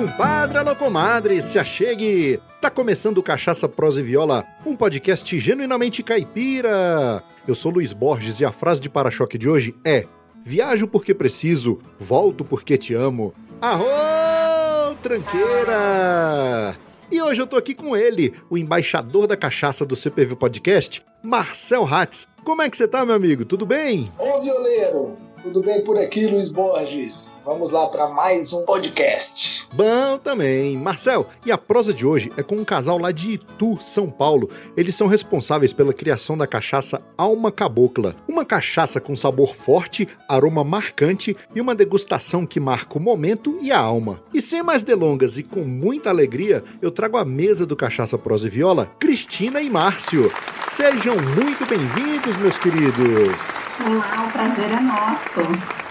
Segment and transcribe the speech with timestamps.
[0.00, 2.40] compadre, alô comadre, se achegue!
[2.58, 7.22] Tá começando Cachaça Prosa e Viola, um podcast genuinamente caipira.
[7.46, 10.06] Eu sou Luiz Borges e a frase de para-choque de hoje é:
[10.42, 13.34] Viajo porque preciso, volto porque te amo.
[13.60, 16.78] Arô, tranqueira!
[17.10, 21.84] E hoje eu tô aqui com ele, o embaixador da cachaça do CPV Podcast, Marcel
[21.84, 22.26] Hatz.
[22.42, 23.44] Como é que você tá, meu amigo?
[23.44, 24.10] Tudo bem?
[24.18, 25.29] Ô, violeiro!
[25.42, 27.34] Tudo bem por aqui, Luiz Borges?
[27.46, 29.66] Vamos lá para mais um podcast.
[29.72, 30.76] Bom também.
[30.76, 34.50] Marcel, e a prosa de hoje é com um casal lá de Itu, São Paulo.
[34.76, 38.14] Eles são responsáveis pela criação da cachaça Alma Cabocla.
[38.28, 43.72] Uma cachaça com sabor forte, aroma marcante e uma degustação que marca o momento e
[43.72, 44.20] a alma.
[44.34, 48.46] E sem mais delongas e com muita alegria, eu trago à mesa do Cachaça Prosa
[48.46, 50.30] e Viola, Cristina e Márcio.
[50.68, 53.70] Sejam muito bem-vindos, meus queridos.
[53.86, 55.29] Olá, o prazer é nosso.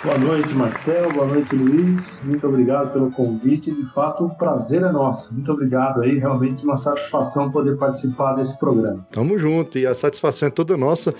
[0.03, 1.13] Boa noite, Marcel.
[1.13, 2.21] Boa noite, Luiz.
[2.25, 3.71] Muito obrigado pelo convite.
[3.71, 5.33] De fato, o prazer é nosso.
[5.33, 6.17] Muito obrigado aí.
[6.17, 9.07] Realmente uma satisfação poder participar desse programa.
[9.11, 11.15] Tamo junto e a satisfação é toda nossa.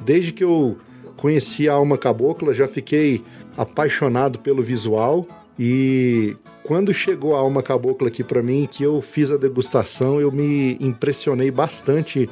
[0.00, 0.78] Desde que eu
[1.16, 3.24] conheci a Alma Cabocla, já fiquei
[3.56, 5.26] apaixonado pelo visual
[5.58, 10.30] e quando chegou a Alma Cabocla aqui para mim, que eu fiz a degustação, eu
[10.30, 12.30] me impressionei bastante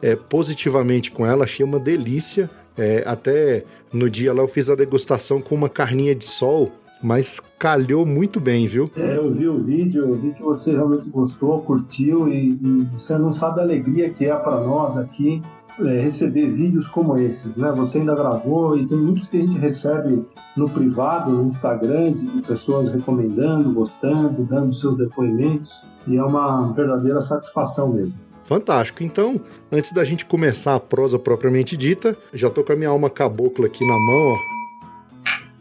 [0.00, 1.44] é, positivamente com ela.
[1.44, 2.48] Achei uma delícia.
[2.76, 6.72] É, até no dia lá eu fiz a degustação com uma carninha de sol,
[7.02, 8.90] mas calhou muito bem, viu?
[8.96, 13.16] É, eu vi o vídeo, eu vi que você realmente gostou, curtiu e, e você
[13.18, 15.42] não sabe a alegria que é para nós aqui
[15.80, 17.72] é, receber vídeos como esses, né?
[17.72, 20.24] Você ainda gravou e tem muitos que a gente recebe
[20.56, 27.20] no privado, no Instagram, de pessoas recomendando, gostando, dando seus depoimentos e é uma verdadeira
[27.20, 28.18] satisfação mesmo.
[28.44, 29.02] Fantástico.
[29.02, 29.40] Então,
[29.72, 33.66] antes da gente começar a prosa propriamente dita, já tô com a minha alma cabocla
[33.66, 34.54] aqui na mão, ó.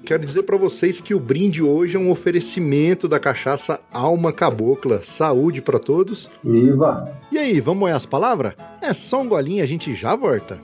[0.05, 5.01] Quero dizer para vocês que o brinde hoje é um oferecimento da cachaça Alma Cabocla.
[5.01, 6.29] Saúde para todos.
[6.43, 7.09] Viva!
[7.31, 8.53] E aí, vamos molhar as palavras?
[8.81, 10.59] É só um golinho, a gente já volta.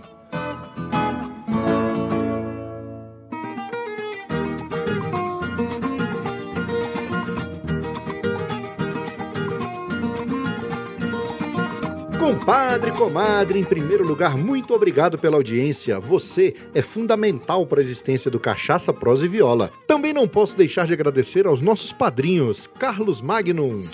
[12.50, 16.00] Compadre, comadre, em primeiro lugar, muito obrigado pela audiência.
[16.00, 19.72] Você é fundamental para a existência do Cachaça, Prosa e Viola.
[19.86, 23.88] Também não posso deixar de agradecer aos nossos padrinhos Carlos Magnum,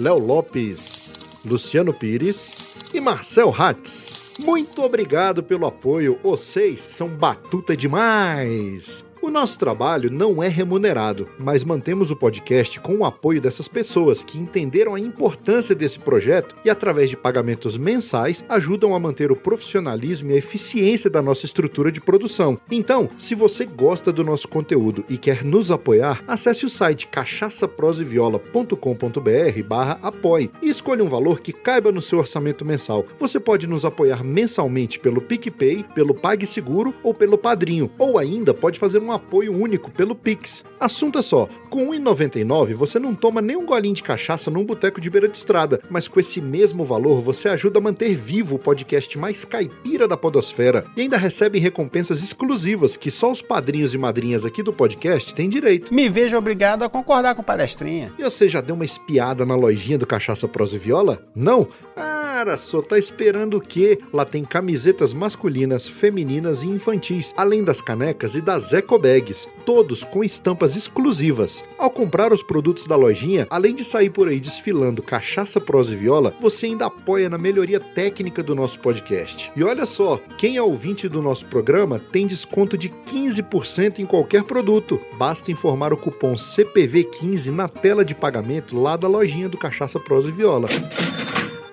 [0.00, 1.12] Léo Lopes,
[1.46, 4.32] Luciano Pires e Marcel Hatz.
[4.40, 9.11] Muito obrigado pelo apoio, vocês são batuta demais!
[9.22, 14.24] O nosso trabalho não é remunerado, mas mantemos o podcast com o apoio dessas pessoas
[14.24, 19.36] que entenderam a importância desse projeto e, através de pagamentos mensais, ajudam a manter o
[19.36, 22.58] profissionalismo e a eficiência da nossa estrutura de produção.
[22.68, 29.62] Então, se você gosta do nosso conteúdo e quer nos apoiar, acesse o site cachaçaproseviola.com.br
[29.64, 33.06] barra apoie e escolha um valor que caiba no seu orçamento mensal.
[33.20, 38.80] Você pode nos apoiar mensalmente pelo PicPay, pelo PagSeguro ou pelo Padrinho, ou ainda pode
[38.80, 40.64] fazer um apoio único pelo Pix.
[40.80, 44.64] Assunto é só, com R$ 1,99 você não toma nem um golinho de cachaça num
[44.64, 48.56] boteco de beira de estrada, mas com esse mesmo valor você ajuda a manter vivo
[48.56, 53.94] o podcast mais caipira da podosfera e ainda recebe recompensas exclusivas que só os padrinhos
[53.94, 55.92] e madrinhas aqui do podcast têm direito.
[55.92, 58.12] Me vejo obrigado a concordar com palestrinha.
[58.18, 61.22] E você já deu uma espiada na lojinha do Cachaça Prosa e Viola?
[61.34, 61.68] Não?
[62.42, 64.00] Cara, só tá esperando o quê?
[64.12, 70.02] Lá tem camisetas masculinas, femininas e infantis, além das canecas e das eco bags, todos
[70.02, 71.62] com estampas exclusivas.
[71.78, 75.96] Ao comprar os produtos da lojinha, além de sair por aí desfilando cachaça, prosa e
[75.96, 79.52] viola, você ainda apoia na melhoria técnica do nosso podcast.
[79.54, 84.42] E olha só, quem é ouvinte do nosso programa tem desconto de 15% em qualquer
[84.42, 84.98] produto.
[85.16, 90.28] Basta informar o cupom CPV15 na tela de pagamento lá da lojinha do Cachaça, Prosa
[90.28, 90.66] e Viola.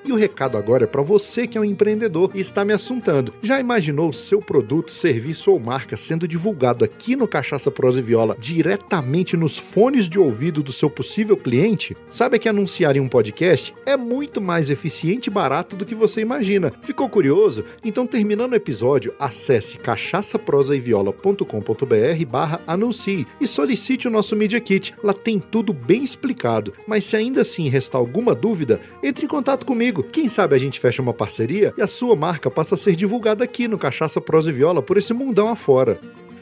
[0.09, 3.32] E o recado agora é para você que é um empreendedor e está me assuntando.
[3.44, 8.35] Já imaginou seu produto, serviço ou marca sendo divulgado aqui no Cachaça Prosa e Viola
[8.40, 11.96] diretamente nos fones de ouvido do seu possível cliente?
[12.09, 16.22] Sabe que anunciar em um podcast é muito mais eficiente e barato do que você
[16.22, 16.73] imagina.
[16.82, 17.64] Ficou curioso?
[17.85, 24.96] Então, terminando o episódio, acesse cachaçaprosaeviola.com.br barra anuncie e solicite o nosso Media Kit.
[25.03, 26.73] Lá tem tudo bem explicado.
[26.88, 29.98] Mas se ainda assim restar alguma dúvida, entre em contato comigo.
[30.03, 33.43] Quem sabe a gente fecha uma parceria e a sua marca passa a ser divulgada
[33.43, 35.99] aqui no Cachaça Prosa e Viola por esse mundão afora.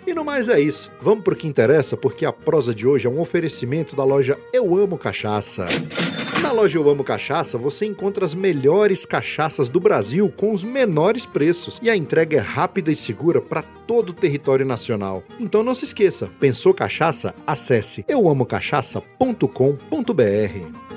[0.07, 0.89] E no mais é isso.
[1.01, 4.77] Vamos pro que interessa, porque a prosa de hoje é um oferecimento da loja Eu
[4.77, 5.65] Amo Cachaça.
[6.41, 11.25] Na loja Eu Amo Cachaça você encontra as melhores cachaças do Brasil com os menores
[11.25, 15.25] preços e a entrega é rápida e segura para todo o território nacional.
[15.37, 17.35] Então não se esqueça, pensou cachaça?
[17.45, 20.96] Acesse euamocachaça.com.br.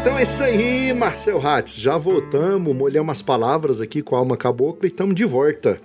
[0.00, 1.76] Então é isso aí, Marcel Hatz.
[1.76, 5.78] Já voltamos, molhamos as palavras aqui com a alma cabocla e estamos de volta.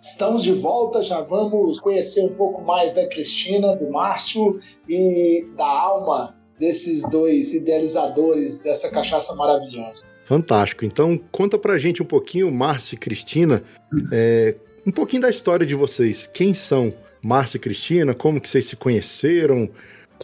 [0.00, 4.58] Estamos de volta, já vamos conhecer um pouco mais da Cristina, do Márcio
[4.88, 10.04] e da alma desses dois idealizadores dessa cachaça maravilhosa.
[10.24, 10.84] Fantástico.
[10.84, 13.62] Então conta pra gente um pouquinho, Márcio e Cristina,
[14.10, 16.26] é, um pouquinho da história de vocês.
[16.26, 16.92] Quem são
[17.22, 18.14] Márcio e Cristina?
[18.14, 19.70] Como que vocês se conheceram?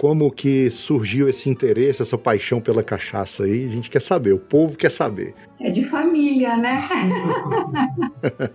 [0.01, 3.67] Como que surgiu esse interesse, essa paixão pela cachaça aí?
[3.67, 5.35] A gente quer saber, o povo quer saber.
[5.61, 6.81] É de família, né?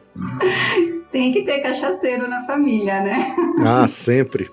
[1.11, 3.35] Tem que ter cachaceiro na família, né?
[3.63, 4.49] Ah, sempre.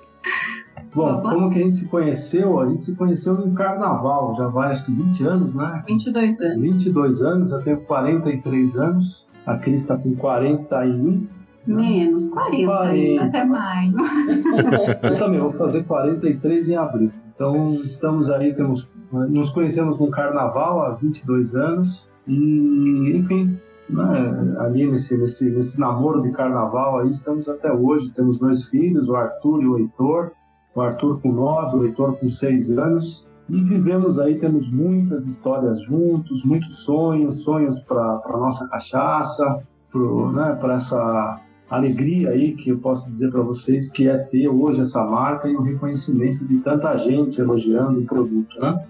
[0.94, 2.60] Bom, como que a gente se conheceu?
[2.60, 5.82] A gente se conheceu no carnaval, já vai acho que 20 anos, né?
[5.88, 6.60] 22 anos.
[6.60, 11.26] 22 anos, eu tenho 43 anos, a Cris está com 41.
[11.66, 13.24] Menos, 40, 40.
[13.24, 13.92] até maio.
[15.02, 17.12] Eu também vou fazer 43 em abril.
[17.34, 24.90] Então estamos aí, temos, nos conhecemos no carnaval há 22 anos e, enfim, né, ali
[24.90, 28.10] nesse, nesse, nesse namoro de carnaval aí estamos até hoje.
[28.10, 30.32] Temos dois filhos, o Arthur e o Heitor.
[30.74, 33.28] O Arthur com 9, o Heitor com 6 anos.
[33.48, 39.62] E vivemos aí, temos muitas histórias juntos, muitos sonhos, sonhos para a nossa cachaça,
[39.92, 41.38] para né, essa
[41.76, 45.56] alegria aí que eu posso dizer para vocês que é ter hoje essa marca e
[45.56, 48.84] o reconhecimento de tanta gente elogiando o produto, né?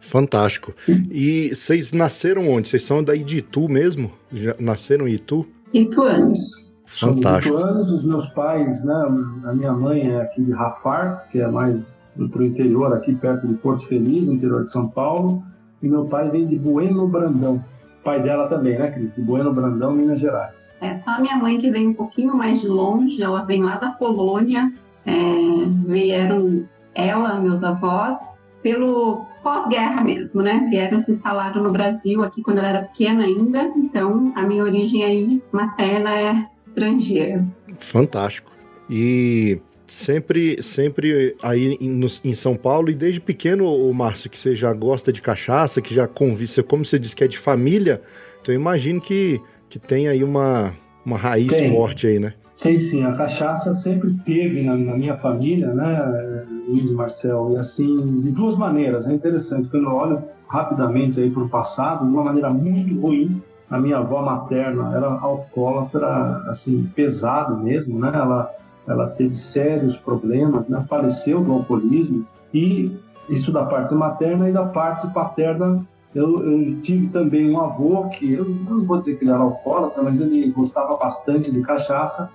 [0.00, 0.74] Fantástico.
[1.10, 2.68] E vocês nasceram onde?
[2.68, 4.12] Vocês são daí de Itu mesmo?
[4.32, 5.46] Já nasceram em Itu?
[5.72, 6.76] Ituanos.
[6.86, 7.56] Fantástico.
[7.56, 8.94] Ituanos, os meus pais, né?
[9.44, 13.46] A minha mãe é aqui de Rafar, que é mais para o interior, aqui perto
[13.46, 15.42] de Porto Feliz, interior de São Paulo.
[15.82, 17.62] E meu pai vem de Bueno Brandão.
[18.06, 19.12] Pai dela também, né, Cris?
[19.12, 20.70] De Bueno Brandão, Minas Gerais.
[20.80, 23.76] É só a minha mãe que vem um pouquinho mais de longe, ela vem lá
[23.76, 24.72] da Polônia.
[25.04, 25.12] É,
[25.86, 26.64] vieram
[26.94, 28.16] ela, meus avós,
[28.62, 30.66] pelo pós-guerra mesmo, né?
[30.70, 33.72] Vieram se instalaram no Brasil aqui quando ela era pequena ainda.
[33.76, 37.44] Então, a minha origem aí materna é estrangeira.
[37.80, 38.52] Fantástico.
[38.88, 44.54] E sempre, sempre aí em, em, São Paulo, e desde pequeno, o Márcio, que você
[44.54, 48.00] já gosta de cachaça, que já convive, como você disse que é de família,
[48.40, 50.72] então eu imagino que que tem aí uma,
[51.04, 51.70] uma raiz tem.
[51.70, 52.34] forte aí, né?
[52.62, 58.20] Tem sim, a cachaça sempre teve na, na minha família, né, Luiz Marcel, e assim,
[58.20, 62.24] de duas maneiras, é interessante, quando eu olho rapidamente aí para o passado, de uma
[62.24, 68.50] maneira muito ruim, a minha avó materna era alcoólatra, assim, pesado mesmo, né, ela,
[68.86, 72.96] ela teve sérios problemas, né, faleceu do alcoolismo, e
[73.28, 75.84] isso da parte materna e da parte paterna
[76.16, 80.02] eu, eu, tive também um avô que, eu não vou dizer que ele era alcoólatra,
[80.02, 82.30] mas ele gostava bastante de cachaça.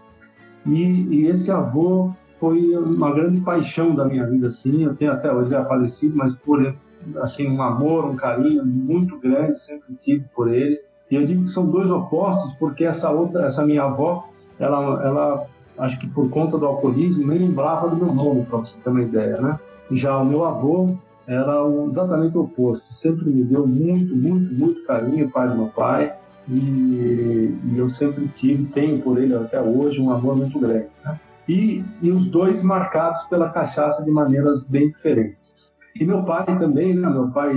[0.67, 4.83] E, e, esse avô foi uma grande paixão da minha vida, assim.
[4.83, 6.75] Eu tenho até hoje já falecido, mas por
[7.23, 10.79] assim um amor, um carinho muito grande sempre tive por ele.
[11.09, 14.29] E eu digo que são dois opostos, porque essa outra, essa minha avó,
[14.59, 15.47] ela, ela
[15.81, 19.01] acho que por conta do alcoolismo nem lembrava do meu nome, para você ter uma
[19.01, 19.59] ideia, né?
[19.91, 20.95] Já o meu avô,
[21.27, 21.57] era
[21.87, 22.93] exatamente o oposto.
[22.93, 26.13] Sempre me deu muito, muito, muito carinho, pai do meu pai,
[26.47, 30.87] e, e eu sempre tive, tenho por ele até hoje, um amor muito grande.
[31.03, 31.19] Né?
[31.49, 35.75] E, e os dois marcados pela cachaça de maneiras bem diferentes.
[35.99, 37.09] E meu pai também, né?
[37.09, 37.51] Meu pai,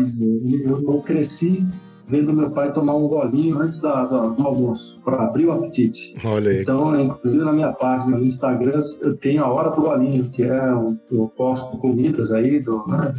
[0.67, 1.65] eu, eu cresci
[2.07, 6.15] vendo meu pai tomar um golinho antes da, da, do almoço, para abrir o apetite.
[6.25, 6.63] Olha aí.
[6.63, 10.69] Então, inclusive na minha página no Instagram, eu tenho a hora do golinho, que é
[11.11, 13.15] eu posto comidas aí, do, né,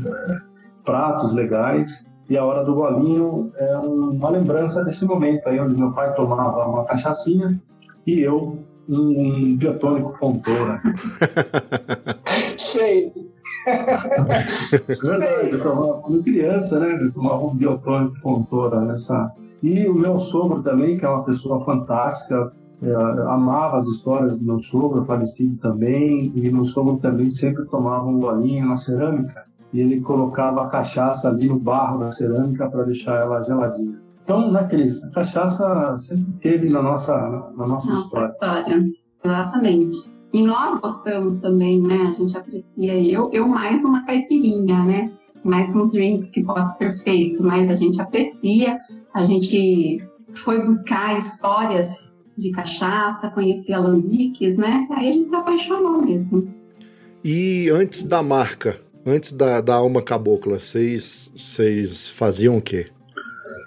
[0.84, 2.06] pratos legais.
[2.30, 6.68] E a hora do golinho é uma lembrança desse momento aí, onde meu pai tomava
[6.68, 7.60] uma cachaçinha
[8.06, 10.82] e eu um biotônico Fontoura.
[12.58, 13.12] Sei.
[13.66, 17.00] Verdade, eu tomava, quando criança, né?
[17.02, 19.32] Eu tomava um biotônico Fontoura nessa.
[19.64, 22.94] E o meu sogro também, que é uma pessoa fantástica, é,
[23.28, 28.20] amava as histórias do meu sogro, falecido também, e meu sogro também sempre tomava um
[28.20, 29.46] golinho na cerâmica
[29.76, 34.00] e ele colocava a cachaça ali no barro da cerâmica para deixar ela geladinha.
[34.24, 35.04] Então, né, Cris?
[35.04, 37.14] A cachaça sempre teve na nossa,
[37.58, 38.26] na nossa, nossa história.
[38.28, 38.92] história.
[39.24, 40.15] Exatamente.
[40.36, 42.14] E nós gostamos também, né?
[42.14, 43.02] A gente aprecia.
[43.02, 45.06] Eu, eu mais uma caipirinha, né?
[45.46, 48.78] Mais uns drinks que possa ser feito, mas a gente aprecia.
[49.14, 54.86] A gente foi buscar histórias de cachaça, conhecer alambiques, né?
[54.92, 56.54] Aí a gente se apaixonou mesmo.
[57.24, 62.84] E antes da marca, antes da, da Alma Cabocla, vocês, vocês faziam o quê?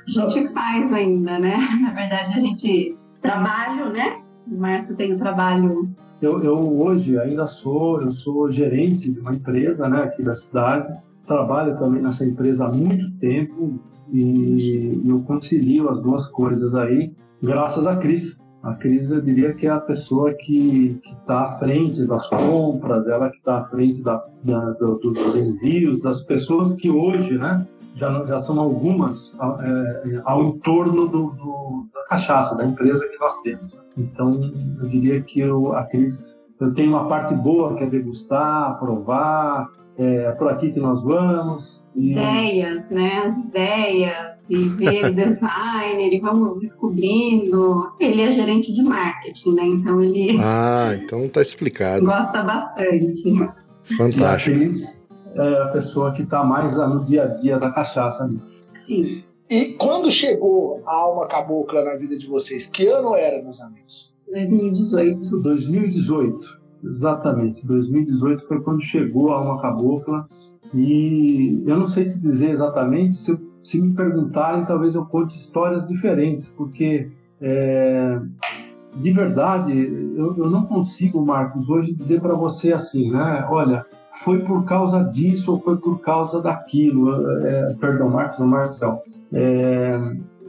[0.06, 1.56] A gente faz ainda, né?
[1.80, 4.20] Na verdade, a gente trabalha, né?
[4.46, 5.88] O Márcio tem o trabalho.
[6.20, 10.88] Eu, eu hoje ainda sou, eu sou gerente de uma empresa, né, aqui da cidade.
[11.26, 13.78] Trabalho também nessa empresa há muito tempo
[14.12, 19.66] e eu concilio as duas coisas aí, graças a Cris, a Cris, eu diria que
[19.66, 24.24] é a pessoa que está à frente das compras, ela que está à frente da,
[24.42, 30.44] da, do, dos envios, das pessoas que hoje, né, já, já são algumas é, ao
[30.44, 31.77] entorno do, do,
[32.08, 33.78] cachaça, da empresa que nós temos.
[33.96, 34.40] Então,
[34.80, 39.68] eu diria que eu, a Cris, eu tenho uma parte boa que é degustar, provar,
[39.98, 41.84] é por aqui que nós vamos.
[41.94, 42.12] E...
[42.12, 43.18] Ideias, né?
[43.26, 47.92] As ideias, e ver o designer, e vamos descobrindo.
[47.98, 49.66] Ele é gerente de marketing, né?
[49.66, 50.38] Então ele.
[50.40, 52.04] Ah, então tá explicado.
[52.04, 53.50] Gosta bastante.
[53.96, 54.56] Fantástico.
[54.56, 58.54] E a é a pessoa que está mais no dia a dia da cachaça mesmo.
[58.86, 59.24] Sim.
[59.50, 62.66] E quando chegou a alma cabocla na vida de vocês?
[62.66, 64.12] Que ano era, meus amigos?
[64.30, 65.38] 2018.
[65.40, 66.58] 2018.
[66.84, 67.66] Exatamente.
[67.66, 70.26] 2018 foi quando chegou a Alma Cabocla
[70.74, 75.86] e eu não sei te dizer exatamente, se, se me perguntarem, talvez eu conte histórias
[75.88, 78.20] diferentes, porque é,
[78.96, 79.72] de verdade
[80.16, 83.46] eu, eu, não consigo, Marcos, hoje dizer para você assim, né?
[83.50, 83.84] Olha,
[84.24, 87.10] foi por causa disso ou foi por causa daquilo.
[87.46, 89.02] É, perdão, Marcos, Marcel.
[89.32, 89.98] É,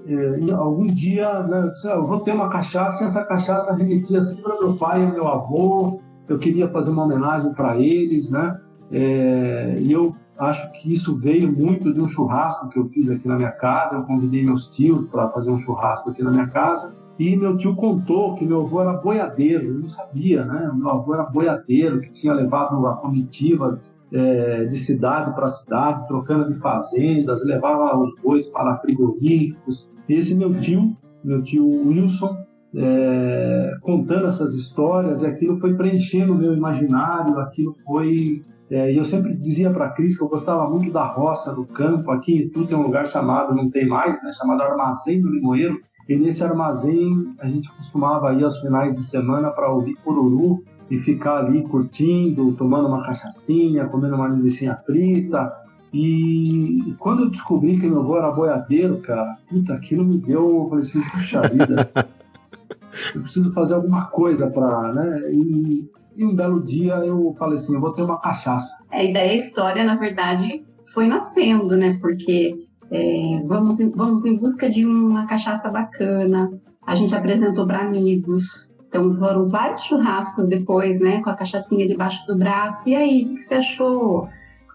[0.07, 4.41] é, algum dia, né, ah, eu vou ter uma cachaça e essa cachaça remetia assim
[4.41, 8.59] para meu pai e meu avô, eu queria fazer uma homenagem para eles, né?
[8.91, 13.27] É, e eu acho que isso veio muito de um churrasco que eu fiz aqui
[13.27, 13.95] na minha casa.
[13.95, 16.93] Eu convidei meus tios para fazer um churrasco aqui na minha casa.
[17.19, 20.71] E meu tio contou que meu avô era boiadeiro, eu não sabia, né?
[20.73, 26.47] Meu avô era boiadeiro, que tinha levado a comitivas é, de cidade para cidade, trocando
[26.47, 29.91] de fazendas, levava os bois para frigoríficos.
[30.07, 32.37] Esse meu tio, meu tio Wilson,
[32.73, 38.43] é, contando essas histórias, e aquilo foi preenchendo o meu imaginário, aquilo foi.
[38.71, 41.65] É, e eu sempre dizia para a Cris que eu gostava muito da roça, do
[41.65, 42.11] campo.
[42.11, 45.77] Aqui tudo tem um lugar chamado, não tem mais, né, chamado Armazém do Limoeiro.
[46.09, 50.97] E nesse armazém a gente costumava ir aos finais de semana para ouvir cururu e
[50.97, 55.53] ficar ali curtindo, tomando uma cachaçinha, comendo uma linguiça frita.
[55.93, 60.63] E, e, quando eu descobri que meu avô era boiadeiro, cara, puta, aquilo me deu,
[60.63, 61.89] eu falei assim, puxa vida,
[63.13, 65.31] eu preciso fazer alguma coisa para, né?
[65.31, 68.71] E, e, um belo dia eu falei assim, eu vou ter uma cachaça.
[68.91, 71.99] É, e daí a história, na verdade, foi nascendo, né?
[72.01, 76.51] Porque é, vamos, vamos em busca de uma cachaça bacana.
[76.85, 78.73] A gente apresentou para amigos.
[78.87, 81.21] Então foram vários churrascos depois, né?
[81.21, 82.89] Com a cachaçinha debaixo do braço.
[82.89, 84.27] E aí, o que você achou?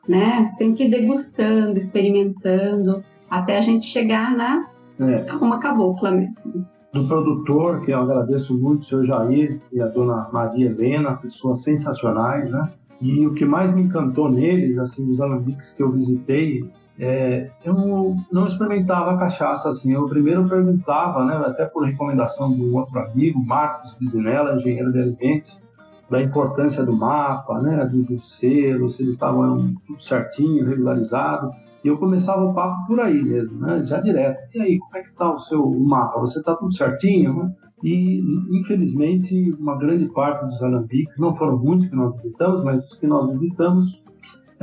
[0.09, 0.45] Né?
[0.55, 4.67] Sempre degustando, experimentando, até a gente chegar na
[5.01, 5.33] é.
[5.37, 10.29] uma cabocla mesmo do produtor, que eu agradeço muito, o senhor Jair e a dona
[10.33, 12.71] Maria Helena, pessoas sensacionais, né?
[13.01, 16.65] E o que mais me encantou neles, assim, dos alambiques que eu visitei,
[16.99, 19.93] é, eu não experimentava cachaça assim.
[19.93, 25.61] Eu primeiro perguntava, né, até por recomendação um outro amigo, Marcos Bizinella, engenheiro de alimentos,
[26.09, 31.51] da importância do mapa, né, do, do selo, se eles estavam tudo certinho, regularizado.
[31.83, 33.85] E eu começava o papo por aí mesmo, né?
[33.85, 34.57] já direto.
[34.57, 36.19] E aí, como é que está o seu mapa?
[36.19, 37.35] Você está tudo certinho?
[37.35, 37.55] Né?
[37.83, 38.23] E,
[38.59, 43.07] infelizmente, uma grande parte dos alambiques, não foram muitos que nós visitamos, mas os que
[43.07, 44.03] nós visitamos,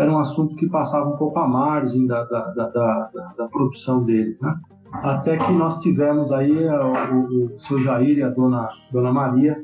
[0.02, 4.04] era um assunto que passava um pouco à margem da, da, da, da, da produção
[4.04, 4.40] deles.
[4.42, 4.56] Né?
[4.92, 9.62] Até que nós tivemos aí o, o, o seu Jair e a dona, dona Maria.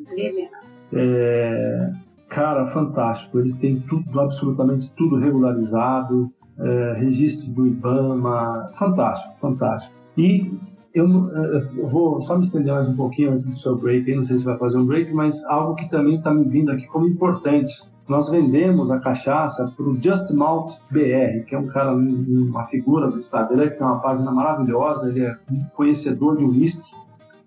[0.93, 1.91] É,
[2.29, 3.39] cara, fantástico.
[3.39, 9.93] Eles têm tudo, absolutamente tudo regularizado é, registro do IBAMA, fantástico, fantástico.
[10.17, 10.51] E
[10.93, 14.23] eu, é, eu, vou só me estender mais um pouquinho antes do seu break, não
[14.23, 17.07] sei se vai fazer um break, mas algo que também está me vindo aqui como
[17.07, 17.73] importante.
[18.07, 23.11] Nós vendemos a cachaça para o Just Malt BR, que é um cara, uma figura
[23.11, 26.89] do Instagram, que tem uma página maravilhosa, ele é um conhecedor de whisky,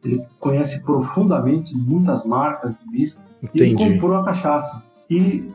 [0.05, 3.23] ele conhece profundamente muitas marcas de whisky,
[3.55, 4.83] e ele comprou a cachaça.
[5.09, 5.51] E,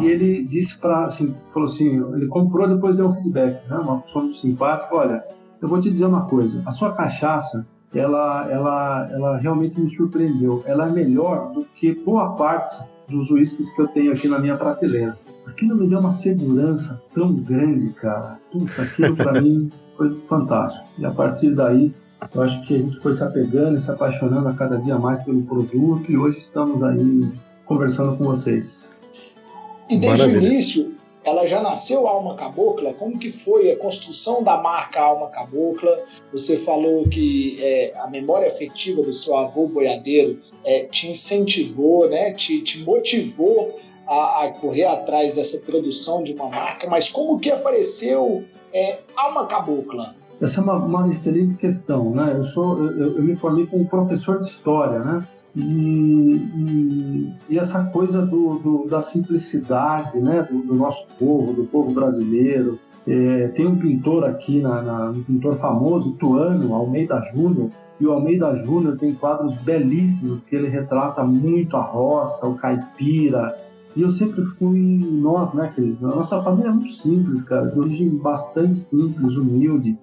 [0.00, 3.78] e ele disse para, assim, falou assim, ele comprou depois deu um feedback, né?
[3.78, 5.24] Uma pessoa muito simpática, olha,
[5.60, 10.62] eu vou te dizer uma coisa, a sua cachaça, ela, ela, ela realmente me surpreendeu.
[10.66, 12.76] Ela é melhor do que boa parte
[13.08, 15.16] dos whiskies que eu tenho aqui na minha prateleira.
[15.46, 18.38] Aquilo me deu uma segurança tão grande, cara.
[18.50, 20.84] Puta, aquilo para mim foi fantástico.
[20.98, 21.94] E a partir daí,
[22.34, 25.22] eu acho que a gente foi se apegando e se apaixonando a cada dia mais
[25.24, 27.28] pelo produto e hoje estamos aí
[27.64, 28.92] conversando com vocês.
[29.88, 30.40] E desde Maravilha.
[30.40, 30.95] o início,
[31.26, 32.94] ela já nasceu Alma Cabocla?
[32.94, 35.90] Como que foi a construção da marca Alma Cabocla?
[36.32, 42.32] Você falou que é, a memória afetiva do seu avô boiadeiro é, te incentivou, né?
[42.32, 47.50] te, te motivou a, a, correr atrás dessa produção de uma marca, mas como que
[47.50, 50.14] apareceu é, Alma Cabocla?
[50.40, 52.34] Essa é uma, uma excelente questão, né?
[52.36, 55.26] Eu sou, eu, eu, me formei como professor de história, né?
[55.56, 60.46] E, e, e essa coisa do, do, da simplicidade, né?
[60.50, 62.78] Do, do, nosso povo, do povo brasileiro.
[63.06, 68.12] É, tem um pintor aqui, na, na, um pintor famoso, Tuano, Almeida Júnior, e o
[68.12, 73.56] Almeida Júnior tem quadros belíssimos que ele retrata muito a roça, o caipira,
[73.96, 74.78] e eu sempre fui,
[75.10, 76.04] nós, né, Cris?
[76.04, 79.98] A nossa família é muito simples, cara, de origem bastante simples, humilde.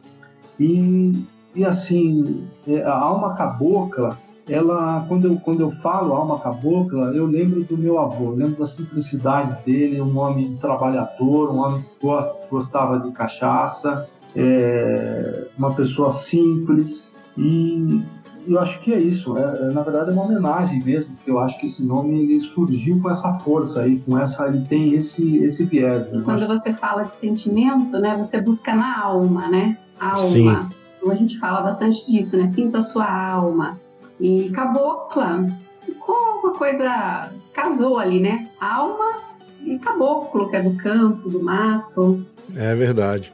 [0.59, 7.13] E, e assim, é, a alma cabocla, ela, quando eu, quando eu falo alma cabocla,
[7.15, 12.07] eu lembro do meu avô, lembro da simplicidade dele, um homem trabalhador, um homem que
[12.49, 17.15] gostava de cachaça, é, uma pessoa simples.
[17.37, 18.03] E
[18.45, 19.37] eu acho que é isso.
[19.37, 22.41] É, é, na verdade, é uma homenagem mesmo, porque eu acho que esse nome ele
[22.41, 26.11] surgiu com essa força aí, com essa, ele tem esse esse viés.
[26.11, 26.21] Né?
[26.25, 29.77] Quando você fala de sentimento, né, você busca na alma, né?
[29.99, 30.29] A alma.
[30.29, 30.67] Sim.
[30.97, 32.47] Então a gente fala bastante disso, né?
[32.47, 33.79] Sinta a sua alma.
[34.23, 35.45] E cabocla
[35.85, 38.47] ficou uma coisa casou ali, né?
[38.57, 39.19] Alma
[39.61, 42.25] e caboclo, que é do campo, do mato.
[42.55, 43.33] É verdade.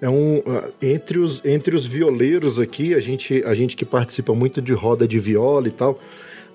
[0.00, 4.32] É um ah, entre os entre os violeiros aqui, a gente a gente que participa
[4.32, 6.00] muito de roda de viola e tal,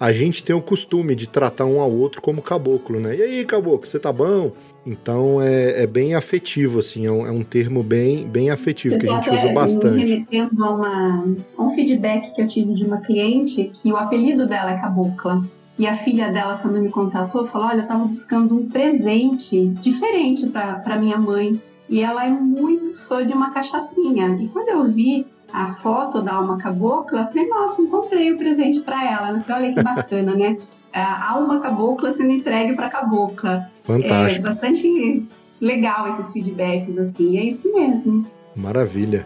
[0.01, 3.15] a gente tem o costume de tratar um ao outro como caboclo, né?
[3.15, 4.51] E aí, caboclo, você tá bom?
[4.83, 8.99] Então é, é bem afetivo, assim, é um, é um termo bem, bem afetivo você
[8.99, 10.03] que a gente usa bastante.
[10.03, 14.47] remetendo a, uma, a um feedback que eu tive de uma cliente que o apelido
[14.47, 15.43] dela é cabocla.
[15.77, 20.47] E a filha dela, quando me contatou, falou: Olha, eu tava buscando um presente diferente
[20.47, 21.61] para minha mãe.
[21.87, 24.35] E ela é muito fã de uma cachaçinha.
[24.39, 29.05] E quando eu vi a foto da alma cabocla, falei, nossa, encontrei o presente para
[29.05, 29.41] ela.
[29.41, 30.57] Falei, olha que bacana, né?
[30.93, 33.69] A alma cabocla sendo entregue para cabocla.
[33.83, 34.45] Fantástico.
[34.45, 35.27] É bastante
[35.59, 37.37] legal esses feedbacks, assim.
[37.37, 38.25] É isso mesmo.
[38.55, 39.25] Maravilha.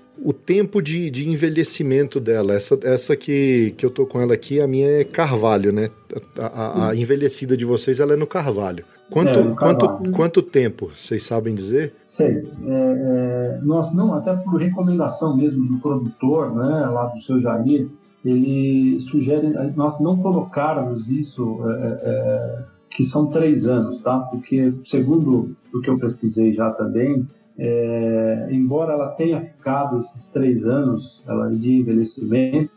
[0.23, 2.53] o tempo de, de envelhecimento dela.
[2.53, 5.89] Essa, essa que, que eu tô com ela aqui, a minha é carvalho, né?
[6.37, 8.85] A, a, a envelhecida de vocês, ela é no carvalho.
[9.09, 9.79] Quanto, é, no carvalho.
[9.79, 11.93] quanto, quanto tempo, vocês sabem dizer?
[12.07, 12.47] Sei.
[12.65, 17.87] É, é, nós não, até por recomendação mesmo do produtor, né, lá do seu Jair,
[18.23, 24.19] ele sugere nós não colocarmos isso é, é, que são três anos, tá?
[24.19, 27.27] Porque segundo o que eu pesquisei já também,
[27.63, 32.71] é, embora ela tenha ficado esses três anos ela, de envelhecimento,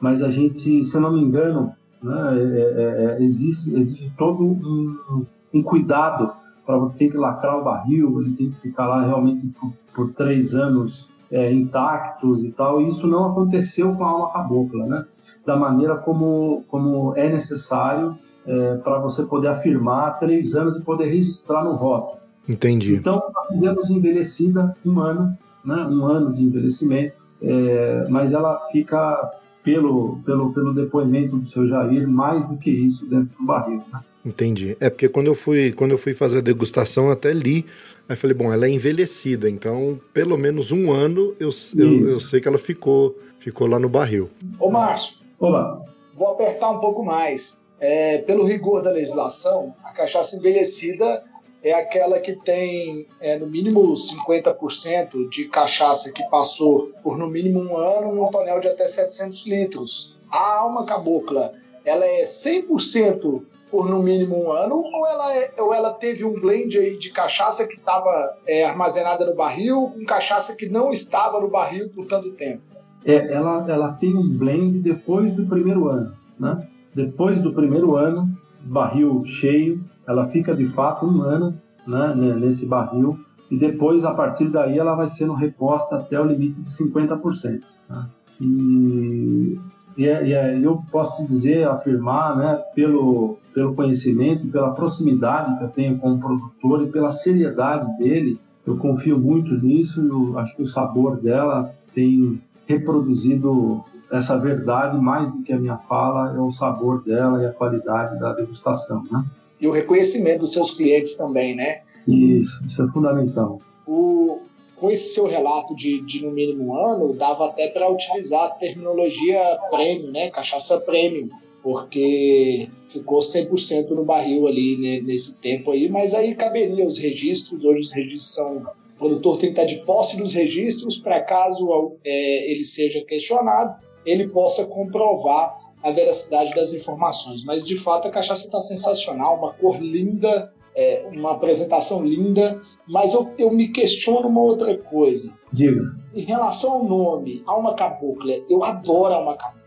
[0.00, 4.44] mas a gente, se eu não me engano, né, é, é, é existe, existe todo
[4.44, 6.32] um, um cuidado
[6.64, 10.54] para ter que lacrar o barril, ele tem que ficar lá realmente por, por três
[10.54, 12.80] anos é, intactos e tal.
[12.80, 15.04] E isso não aconteceu com a alma cabocla, né?
[15.44, 21.06] Da maneira como, como é necessário é, para você poder afirmar três anos e poder
[21.06, 22.27] registrar no rótulo.
[22.48, 22.94] Entendi.
[22.94, 29.30] Então, nós fizemos envelhecida um ano né, um ano de envelhecimento, é, mas ela fica,
[29.62, 33.82] pelo, pelo, pelo depoimento do seu Jair, mais do que isso dentro do barril.
[33.92, 34.00] Né?
[34.24, 34.76] Entendi.
[34.80, 37.66] É porque quando eu fui, quando eu fui fazer a degustação, eu até li,
[38.08, 42.40] aí falei, bom, ela é envelhecida, então pelo menos um ano eu, eu, eu, sei
[42.40, 44.30] que ela ficou, ficou lá no barril.
[44.58, 45.80] Ô Márcio, Olá.
[46.16, 47.58] vou apertar um pouco mais.
[47.80, 51.22] É, pelo rigor da legislação, a cachaça envelhecida
[51.62, 57.60] é aquela que tem é, no mínimo 50% de cachaça que passou por no mínimo
[57.60, 60.16] um ano num tonel de até 700 litros.
[60.30, 61.52] A alma cabocla,
[61.84, 66.40] ela é 100% por no mínimo um ano ou ela, é, ou ela teve um
[66.40, 71.40] blend aí de cachaça que estava é, armazenada no barril com cachaça que não estava
[71.40, 72.62] no barril por tanto tempo?
[73.04, 76.66] É, ela, ela tem um blend depois do primeiro ano, né?
[76.94, 78.28] Depois do primeiro ano,
[78.60, 81.54] barril cheio, ela fica de fato um ano
[81.86, 83.18] né, nesse barril
[83.50, 87.62] e depois, a partir daí, ela vai sendo reposta até o limite de 50%.
[87.88, 88.06] Né?
[88.40, 89.58] E,
[89.96, 95.98] e, e eu posso dizer, afirmar, né, pelo, pelo conhecimento pela proximidade que eu tenho
[95.98, 100.66] com o produtor e pela seriedade dele, eu confio muito nisso e acho que o
[100.66, 107.02] sabor dela tem reproduzido essa verdade mais do que a minha fala é o sabor
[107.02, 109.24] dela e a qualidade da degustação, né?
[109.60, 111.82] E o reconhecimento dos seus clientes também, né?
[112.06, 113.60] Isso, isso é fundamental.
[113.86, 114.38] O,
[114.76, 118.50] com esse seu relato de, de no mínimo um ano, dava até para utilizar a
[118.50, 119.40] terminologia
[119.70, 120.30] prêmio, né?
[120.30, 121.28] Cachaça prêmio,
[121.62, 127.64] porque ficou 100% no barril ali né, nesse tempo aí, mas aí caberia os registros,
[127.64, 131.96] hoje os registros são o produtor tem que estar de posse dos registros para caso
[132.04, 137.44] é, ele seja questionado, ele possa comprovar a veracidade das informações.
[137.44, 142.60] Mas de fato a cachaça está sensacional, uma cor linda, é, uma apresentação linda.
[142.86, 145.38] Mas eu, eu me questiono uma outra coisa.
[145.52, 145.82] Diga.
[146.14, 149.58] Em relação ao nome, Alma Cabocla, eu adoro Alma Cabocla.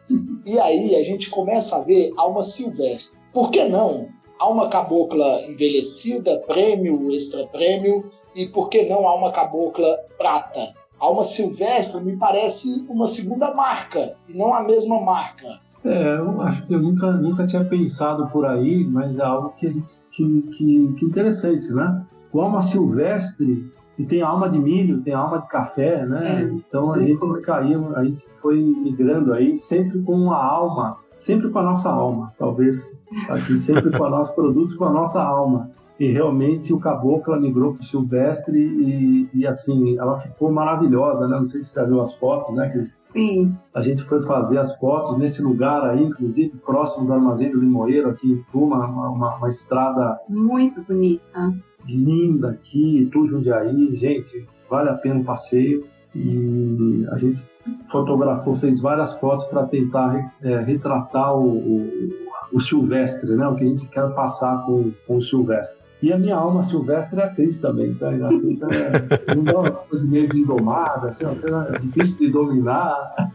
[0.45, 3.23] E aí a gente começa a ver Alma Silvestre.
[3.31, 4.09] Por que não?
[4.37, 10.73] Alma Cabocla envelhecida, prêmio, extra prêmio, e por que não Alma Cabocla Prata?
[10.99, 15.61] Alma Silvestre me parece uma segunda marca, e não a mesma marca.
[15.83, 19.81] É, eu acho que eu nunca, nunca tinha pensado por aí, mas é algo que,
[20.11, 22.03] que, que, que interessante, né?
[22.31, 26.43] O Alma Silvestre, e tem alma de milho, tem alma de café, né?
[26.43, 31.49] É, então a gente caiu, a gente foi migrando aí, sempre com a alma, sempre
[31.49, 35.69] com a nossa alma, talvez aqui sempre com os nossos produtos, com a nossa alma
[36.01, 41.37] e realmente o caboclo migrou para o silvestre e, e, assim, ela ficou maravilhosa, né?
[41.37, 42.97] Não sei se você já viu as fotos, né, Cris?
[43.13, 43.55] Sim.
[43.73, 48.09] A gente foi fazer as fotos nesse lugar aí, inclusive próximo do Armazém do Limoeiro,
[48.09, 50.17] aqui em Tuma, uma, uma, uma estrada...
[50.29, 51.53] Muito bonita.
[51.85, 55.85] Linda aqui, Tu Jundiaí, gente, vale a pena o passeio.
[56.13, 57.45] E a gente
[57.87, 62.09] fotografou, fez várias fotos para tentar é, retratar o, o,
[62.51, 63.47] o, silvestre, né?
[63.47, 65.80] O que a gente quer passar com, com o silvestre.
[66.01, 68.09] E a minha alma silvestre é a Cris também, tá?
[68.09, 72.29] A Cris é, não dá uma coisa meio de indomada, assim, uma coisa difícil de
[72.31, 73.31] dominar.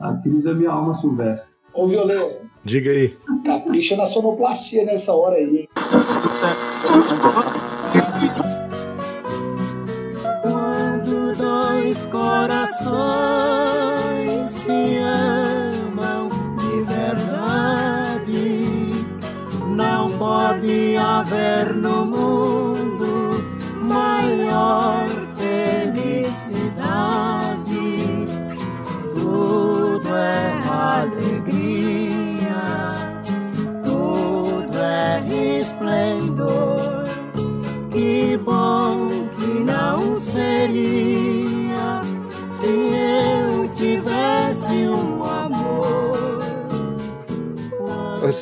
[0.00, 1.54] A Cris é minha alma silvestre.
[1.72, 2.40] Ô, Violeta.
[2.64, 3.16] Diga aí.
[3.44, 5.68] Capricha na sonoplastia nessa hora aí, hein?
[10.42, 12.90] Quando dois corações
[14.50, 16.28] se amam
[16.58, 18.34] de verdade,
[19.76, 23.42] não pode haver no mundo
[23.80, 25.05] maior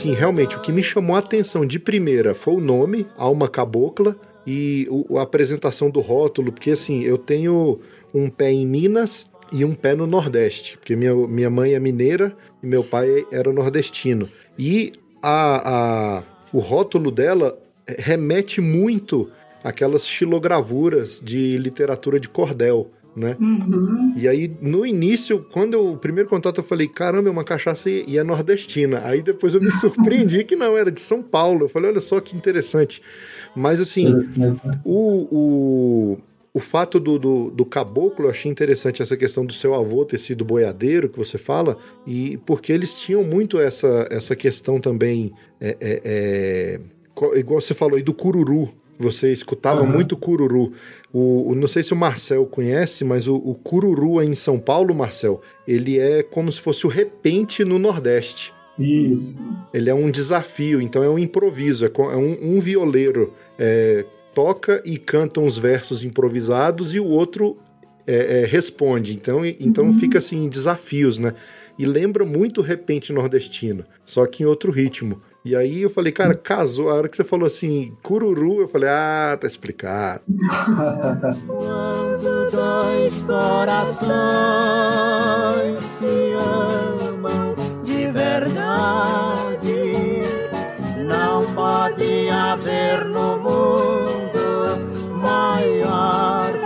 [0.05, 4.15] Assim, realmente, o que me chamou a atenção de primeira foi o nome, Alma Cabocla,
[4.47, 7.81] e o, a apresentação do rótulo, porque assim, eu tenho
[8.13, 12.37] um pé em Minas e um pé no Nordeste, porque minha, minha mãe é mineira
[12.63, 14.29] e meu pai era nordestino.
[14.59, 19.31] E a, a, o rótulo dela remete muito
[19.63, 22.91] àquelas xilogravuras de literatura de cordel.
[23.17, 23.37] Né?
[23.39, 24.13] Uhum.
[24.17, 27.89] E aí, no início, quando eu, o primeiro contato, eu falei, caramba, é uma cachaça
[27.89, 29.03] e, e é nordestina.
[29.05, 31.67] Aí depois eu me surpreendi que não, era de São Paulo.
[31.67, 33.01] Eu falei, olha só que interessante.
[33.55, 34.19] Mas assim,
[34.85, 36.19] o, o,
[36.53, 40.19] o fato do, do, do, caboclo, eu achei interessante essa questão do seu avô ter
[40.19, 45.77] sido boiadeiro, que você fala, e porque eles tinham muito essa, essa questão também, é,
[45.81, 49.89] é, é, igual você falou aí, do cururu, você escutava uhum.
[49.89, 50.73] muito cururu.
[51.13, 54.95] O, o, não sei se o Marcel conhece, mas o, o cururu em São Paulo,
[54.95, 58.53] Marcel, ele é como se fosse o repente no Nordeste.
[58.79, 59.43] Isso.
[59.73, 64.05] Ele é um desafio, então é um improviso, é, é um, um violeiro é,
[64.35, 67.57] toca e canta uns versos improvisados e o outro
[68.07, 69.15] é, é, responde.
[69.15, 69.99] Então, então uhum.
[69.99, 71.35] fica assim, desafios, né?
[71.79, 75.21] E lembra muito o repente nordestino, só que em outro ritmo.
[75.45, 76.89] E aí eu falei, cara, casou.
[76.89, 80.23] A hora que você falou assim, cururu, eu falei, ah, tá explicado.
[81.47, 84.05] Quando dois corações
[85.85, 87.55] se amam
[87.85, 89.75] de verdade,
[91.07, 94.79] não pode haver no mundo
[95.21, 96.64] maior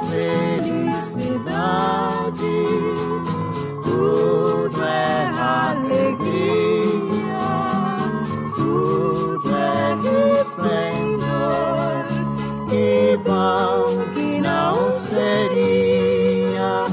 [14.14, 16.86] que não seria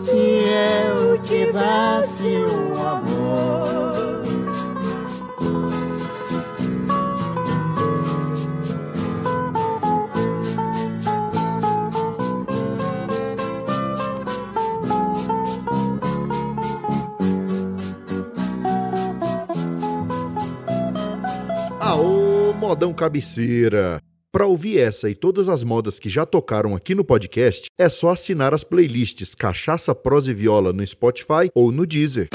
[0.00, 3.90] se eu tivesse um amor.
[21.80, 24.00] Aô, modão cabeceira!
[24.32, 28.10] Para ouvir essa e todas as modas que já tocaram aqui no podcast, é só
[28.10, 32.28] assinar as playlists Cachaça, Prosa e Viola no Spotify ou no Deezer.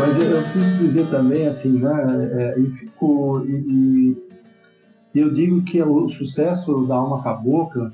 [0.00, 4.16] Mas eu preciso dizer também, assim, né, é, e fico, e,
[5.14, 7.92] e eu digo que o sucesso da Alma Cabocla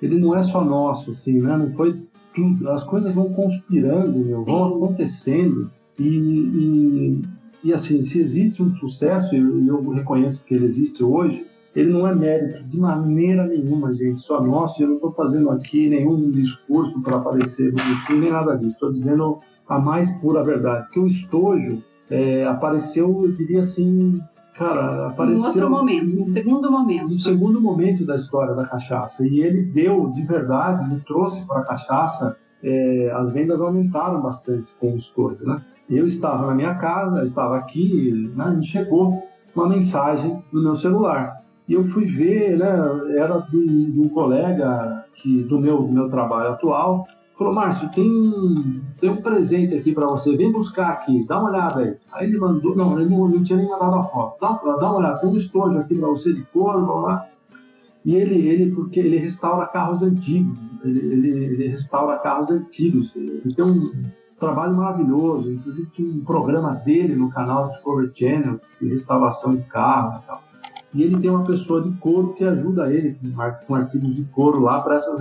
[0.00, 1.56] ele não é só nosso, assim, né?
[1.56, 2.00] Não foi
[2.34, 2.70] tudo.
[2.70, 5.70] As coisas vão conspirando, meu, vão acontecendo.
[5.98, 7.22] E, e,
[7.64, 11.92] e, assim, se existe um sucesso, e eu, eu reconheço que ele existe hoje, ele
[11.92, 14.82] não é mérito de maneira nenhuma, gente, só nosso.
[14.82, 18.74] Eu não estou fazendo aqui nenhum discurso para aparecer bonitinho, nem nada disso.
[18.74, 20.88] Estou dizendo a mais pura verdade.
[20.90, 24.20] Que o estojo é, apareceu, eu diria assim,
[24.60, 25.42] Cara, apareceu.
[25.42, 27.08] Em outro momento, em segundo momento.
[27.08, 29.26] No segundo momento da história da cachaça.
[29.26, 32.36] E ele deu, de verdade, ele trouxe para a cachaça.
[32.62, 35.62] É, as vendas aumentaram bastante com o estouro, né?
[35.88, 41.42] Eu estava na minha casa, estava aqui, né, e chegou uma mensagem no meu celular.
[41.66, 42.68] E eu fui ver, né,
[43.16, 47.06] era de, de um colega que, do meu, do meu trabalho atual,
[47.40, 51.80] falou, Márcio, tem, tem um presente aqui para você, vem buscar aqui, dá uma olhada
[51.80, 51.96] aí.
[52.12, 54.38] Aí ele mandou, não, ele não, tinha nem mandado a foto.
[54.38, 57.26] Dá, dá uma olhada, tem um estojo aqui para você de couro, vamos lá.
[58.04, 63.54] E ele, ele, porque ele restaura carros antigos, ele, ele, ele restaura carros antigos, ele
[63.54, 63.90] tem um
[64.38, 70.22] trabalho maravilhoso, inclusive tinha um programa dele no canal Discovery Channel, de restauração de carros
[70.22, 70.42] e tal.
[70.92, 73.16] E ele tem uma pessoa de couro que ajuda ele
[73.66, 75.18] com artigos de couro lá para essas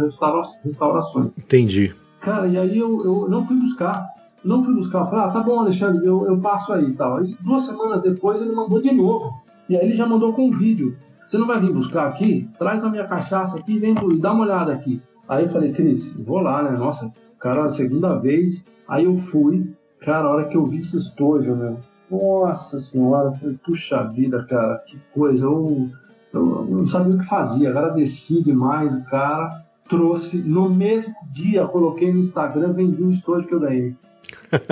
[0.63, 1.37] restaurações.
[1.37, 1.95] Entendi.
[2.21, 4.07] Cara, e aí eu, eu não fui buscar.
[4.43, 5.05] Não fui buscar.
[5.05, 7.17] falei, ah, tá bom, Alexandre, eu, eu passo aí e tal.
[7.17, 9.33] Aí duas semanas depois ele mandou de novo.
[9.67, 10.97] E aí ele já mandou com um vídeo.
[11.25, 12.49] Você não vai vir buscar aqui?
[12.57, 15.01] Traz a minha cachaça aqui vem e dá uma olhada aqui.
[15.27, 16.71] Aí eu falei, Cris, vou lá, né?
[16.71, 18.65] Nossa, cara, a segunda vez.
[18.87, 19.71] Aí eu fui.
[19.99, 21.79] Cara, a hora que eu vi esse estojo, meu.
[22.09, 25.45] Nossa senhora, eu falei, puxa vida, cara, que coisa.
[25.45, 25.89] Eu,
[26.33, 27.69] eu, eu não sabia o que fazia.
[27.69, 33.53] Agradeci demais o cara trouxe, no mesmo dia, coloquei no Instagram, vendi um estojo que
[33.53, 33.95] eu ganhei.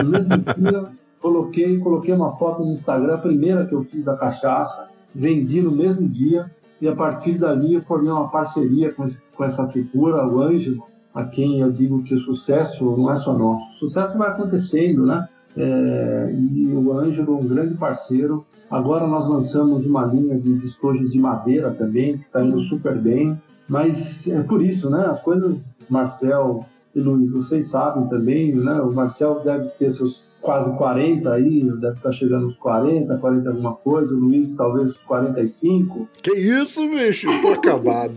[0.03, 0.85] No mesmo dia,
[1.19, 5.71] coloquei, coloquei uma foto no Instagram, a primeira que eu fiz da cachaça, vendi no
[5.71, 6.49] mesmo dia,
[6.79, 10.83] e a partir dali eu formei uma parceria com, esse, com essa figura, o Ângelo,
[11.13, 13.71] a quem eu digo que o sucesso não é só nosso.
[13.71, 15.27] O sucesso vai acontecendo, né?
[15.55, 18.45] É, e o Ângelo, um grande parceiro.
[18.69, 23.35] Agora nós lançamos uma linha de estojos de madeira também, que está indo super bem.
[23.67, 25.05] Mas é por isso, né?
[25.07, 28.81] As coisas, Marcel e Luiz, vocês sabem também, né?
[28.81, 33.75] O Marcel deve ter seus quase 40 aí, deve estar chegando aos 40, 40 alguma
[33.75, 36.07] coisa, o Luiz talvez 45.
[36.21, 37.27] Que isso, bicho?
[37.41, 38.13] Tô acabado.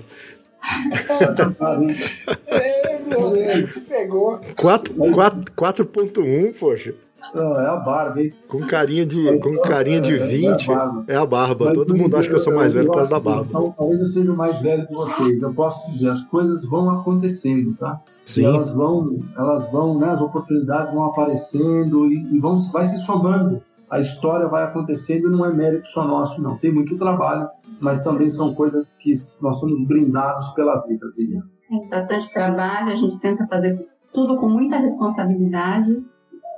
[2.47, 4.39] é, meu Deus, te pegou.
[4.55, 6.95] 4.1, poxa.
[7.35, 8.33] Não, é a barba, hein?
[8.49, 10.71] Com carinha de, é com carinha de 20.
[10.71, 11.67] É, a é a barba.
[11.67, 13.47] Mas, Todo mundo acha que eu sou mais velho por causa da barba.
[13.49, 15.43] Então, talvez eu seja o mais velho que vocês.
[15.43, 18.01] Eu posso dizer, as coisas vão acontecendo, tá?
[18.25, 18.43] Sim.
[18.43, 20.11] E elas vão, elas vão, né?
[20.11, 23.63] As oportunidades vão aparecendo e, e vão, vai se somando.
[23.89, 26.57] A história vai acontecendo e não é mérito só nosso, não.
[26.57, 27.49] Tem muito trabalho,
[27.81, 29.13] mas também são coisas que
[29.43, 31.43] nós somos brindados pela vida, eu diria.
[31.73, 36.05] É bastante trabalho, a gente tenta fazer tudo com muita responsabilidade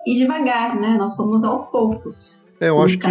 [0.07, 0.97] e devagar, né?
[0.99, 2.43] Nós fomos aos poucos.
[2.61, 3.09] É, eu acho que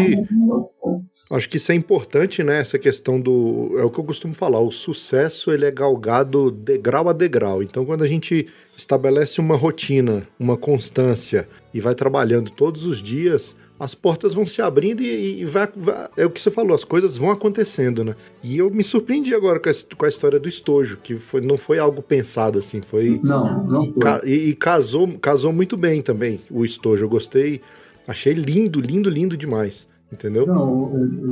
[1.32, 2.62] acho que isso é importante, né?
[2.62, 4.62] Essa questão do é o que eu costumo falar.
[4.62, 7.62] O sucesso ele é galgado degrau a degrau.
[7.62, 13.54] Então, quando a gente estabelece uma rotina, uma constância e vai trabalhando todos os dias,
[13.82, 16.84] as portas vão se abrindo e, e vai, vai, é o que você falou, as
[16.84, 18.15] coisas vão acontecendo, né?
[18.44, 21.58] E eu me surpreendi agora com a, com a história do estojo, que foi, não
[21.58, 24.02] foi algo pensado assim, foi não, não foi.
[24.04, 27.06] Ca, e, e casou, casou muito bem também o estojo.
[27.06, 27.62] Eu gostei
[28.08, 29.89] Achei lindo, lindo, lindo demais.
[30.12, 30.46] Entendeu?
[30.46, 30.91] Não,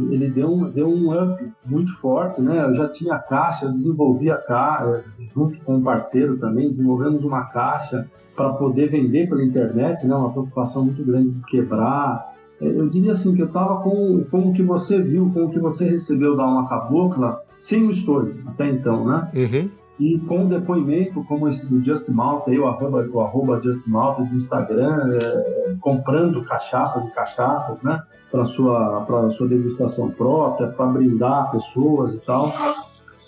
[0.10, 2.64] ele deu um, deu um up muito forte, né?
[2.64, 5.04] Eu já tinha a caixa, eu desenvolvi a caixa,
[5.36, 10.16] junto com um parceiro também, desenvolvemos uma caixa para poder vender pela internet, né?
[10.16, 12.38] Uma preocupação muito grande de quebrar.
[12.62, 15.60] Eu diria assim que eu estava com, com o que você viu, com o que
[15.60, 19.30] você recebeu da Alma Cabocla, sem o estouro até então, né?
[19.34, 19.70] Uhum.
[20.00, 24.36] E com depoimento como esse do Just Malta, o arroba, o arroba Just Malta do
[24.36, 28.02] Instagram, é, comprando cachaças e cachaças, né?
[28.32, 32.54] Para sua, para sua degustação própria, para brindar pessoas e tal.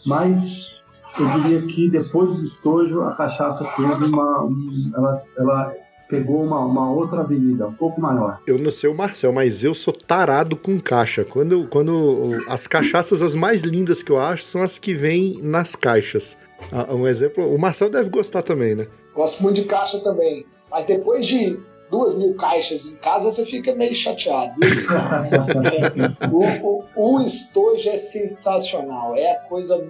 [0.05, 0.81] Mas
[1.19, 4.43] eu diria que depois do estojo, a cachaça teve uma.
[4.43, 5.73] Um, ela, ela
[6.11, 8.41] pegou uma, uma outra avenida, um pouco maior.
[8.45, 11.23] Eu não sei o Marcel, mas eu sou tarado com caixa.
[11.23, 15.73] Quando, quando as cachaças as mais lindas que eu acho são as que vêm nas
[15.73, 16.35] caixas.
[16.69, 18.87] Ah, um exemplo, o Marcel deve gostar também, né?
[19.15, 20.45] Gosto muito de caixa também.
[20.69, 21.57] Mas depois de
[21.89, 24.53] duas mil caixas em casa, você fica meio chateado.
[26.31, 29.15] o, o, o estojo é sensacional.
[29.15, 29.81] É a coisa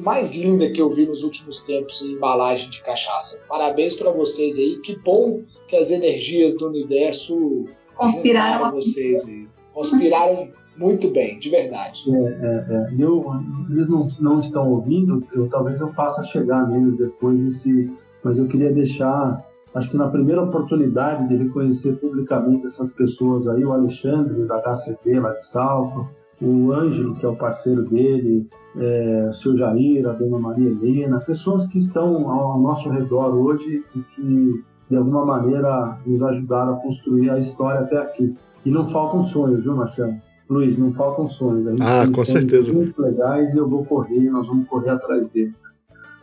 [0.00, 3.44] mais linda que eu vi nos últimos tempos em embalagem de cachaça.
[3.48, 4.78] Parabéns para vocês aí.
[4.78, 7.64] Que bom que as energias do universo
[7.96, 9.46] conspiraram vocês aí.
[9.72, 12.02] Conspiraram muito bem, de verdade.
[12.12, 12.94] É, é, é.
[12.98, 13.24] Eu,
[13.70, 17.88] eles não, não estão ouvindo, eu, talvez eu faça chegar neles depois esse.
[18.24, 23.64] Mas eu queria deixar, acho que na primeira oportunidade de reconhecer publicamente essas pessoas aí,
[23.64, 26.08] o Alexandre da HCP lá de Salto,
[26.42, 31.20] o Ângelo, que é o parceiro dele, é, o seu Jair, a dona Maria Helena,
[31.20, 36.76] pessoas que estão ao nosso redor hoje e que de alguma maneira nos ajudaram a
[36.78, 38.36] construir a história até aqui.
[38.66, 40.16] E não faltam sonhos, viu, Marcelo?
[40.48, 41.68] Luiz, não faltam sonhos.
[41.68, 42.72] A gente ah, com certeza.
[42.72, 45.54] Muito legais e eu vou correr, nós vamos correr atrás deles.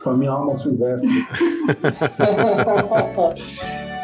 [0.04, 1.10] Com a minha alma silvestre.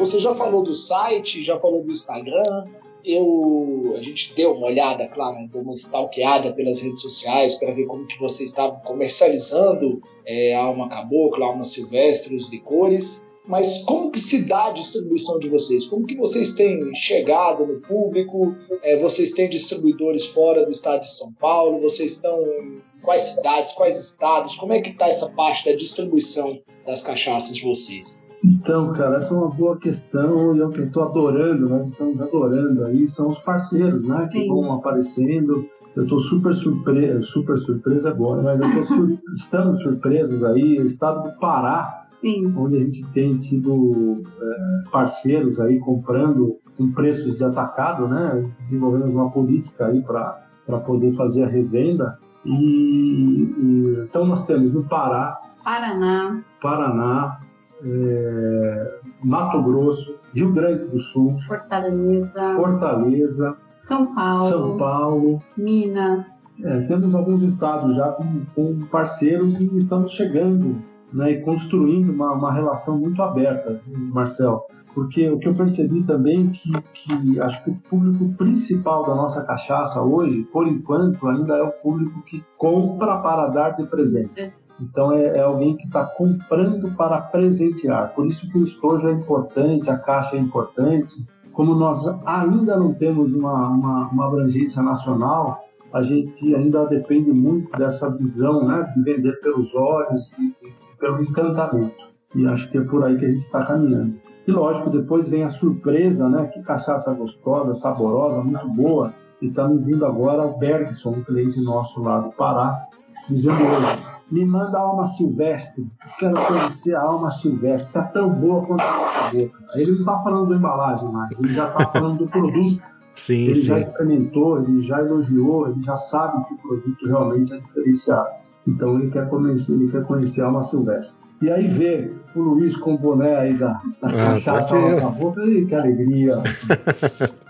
[0.00, 2.64] você já falou do site, já falou do Instagram.
[3.04, 7.86] Eu, a gente deu uma olhada, claro, deu uma stalkeada pelas redes sociais para ver
[7.86, 13.30] como que você estava comercializando é, a alma cabocla, a alma silvestre, os licores.
[13.46, 15.86] Mas como que se dá a distribuição de vocês?
[15.86, 18.54] Como que vocês têm chegado no público?
[18.82, 21.80] É, vocês têm distribuidores fora do estado de São Paulo?
[21.80, 24.56] Vocês estão em quais cidades, quais estados?
[24.56, 28.22] Como é que está essa parte da distribuição das cachaças de vocês?
[28.44, 31.86] Então, cara, essa é uma boa questão e é o que eu estou adorando, nós
[31.88, 34.48] estamos adorando aí, são os parceiros, né, que Sim.
[34.48, 35.68] vão aparecendo.
[35.94, 40.86] Eu estou super surpreso, super surpreso agora, mas eu tô sur estamos surpresos aí, o
[40.86, 42.54] estado do Pará, Sim.
[42.56, 49.10] onde a gente tem tido é, parceiros aí comprando com preços de atacado, né, desenvolvendo
[49.10, 52.18] uma política aí para poder fazer a revenda.
[52.46, 57.38] E, e, então nós temos no Pará, Paraná, Paraná,
[57.84, 66.26] é, Mato Grosso, Rio Grande do Sul, Fortaleza, Fortaleza São Paulo, São Paulo Minas.
[66.62, 70.76] É, temos alguns estados já com, com, parceiros e estamos chegando
[71.12, 74.66] né, e construindo uma, uma relação muito aberta, Marcel.
[74.94, 79.14] Porque o que eu percebi também é que, que acho que o público principal da
[79.14, 84.52] nossa cachaça hoje, por enquanto, ainda é o público que compra para dar de presente.
[84.80, 88.14] Então é, é alguém que está comprando para presentear.
[88.14, 91.14] Por isso que o estojo é importante, a caixa é importante.
[91.52, 95.62] Como nós ainda não temos uma, uma, uma abrangência nacional,
[95.92, 100.54] a gente ainda depende muito dessa visão né, de vender pelos olhos e,
[100.98, 102.10] pelo encantamento.
[102.34, 104.14] E acho que é por aí que a gente está caminhando.
[104.46, 106.46] E lógico, depois vem a surpresa, né?
[106.46, 109.12] Que cachaça gostosa, saborosa, muito boa.
[109.42, 112.86] E está vindo agora o Bergson, um cliente nosso lá do Pará,
[113.28, 115.86] dizendo hoje, me manda a alma silvestre,
[116.18, 119.58] quero conhecer a alma silvestre, se é tão boa quanto a nossa boca.
[119.74, 122.82] Ele não está falando da embalagem mais, ele já está falando do produto.
[123.16, 123.66] Sim, ele sim.
[123.66, 128.30] já experimentou, ele já elogiou, ele já sabe que o produto realmente é diferenciado.
[128.66, 131.20] Então ele quer conhecer, ele quer conhecer a alma silvestre.
[131.42, 135.10] E aí vê o Luiz com o boné aí da, da Ah, cachaça tá na
[135.10, 136.36] boca, e que alegria.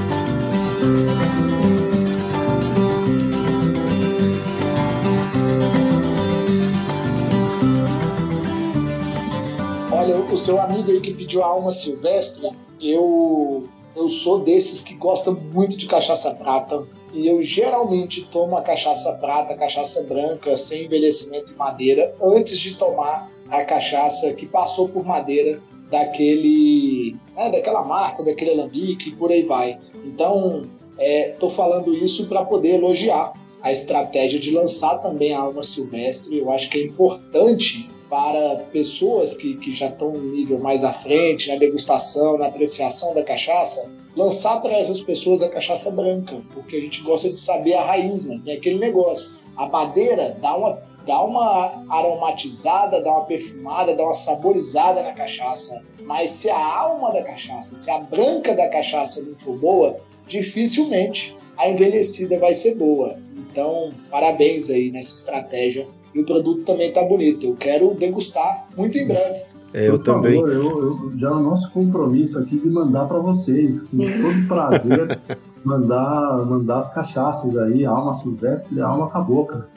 [10.31, 12.49] o seu amigo aí que pediu a alma silvestre,
[12.81, 18.61] eu eu sou desses que gostam muito de cachaça prata e eu geralmente tomo a
[18.61, 24.45] cachaça prata, a cachaça branca sem envelhecimento em madeira antes de tomar a cachaça que
[24.45, 29.77] passou por madeira daquele, né, daquela marca, daquele alambique e por aí vai.
[30.05, 36.39] Então, estou falando isso para poder elogiar a estratégia de lançar também a alma silvestre.
[36.39, 40.91] Eu acho que é importante para pessoas que, que já estão um nível mais à
[40.91, 46.75] frente na degustação, na apreciação da cachaça, lançar para essas pessoas a cachaça branca, porque
[46.75, 48.41] a gente gosta de saber a raiz, né?
[48.43, 49.31] Tem aquele negócio.
[49.55, 55.81] A madeira dá uma, dá uma aromatizada, dá uma perfumada, dá uma saborizada na cachaça,
[56.01, 59.95] mas se a alma da cachaça, se a branca da cachaça não for boa,
[60.27, 63.17] dificilmente a envelhecida vai ser boa.
[63.37, 67.45] Então, parabéns aí nessa estratégia e o produto também está bonito.
[67.45, 69.41] Eu quero degustar muito em breve.
[69.73, 70.35] É, eu Por também.
[70.35, 74.47] favor, eu, eu- já é o nosso compromisso aqui de mandar para vocês, com todo
[74.47, 75.17] prazer,
[75.63, 79.69] mandar, mandar as cachaças aí, alma silvestre e a alma cabocla.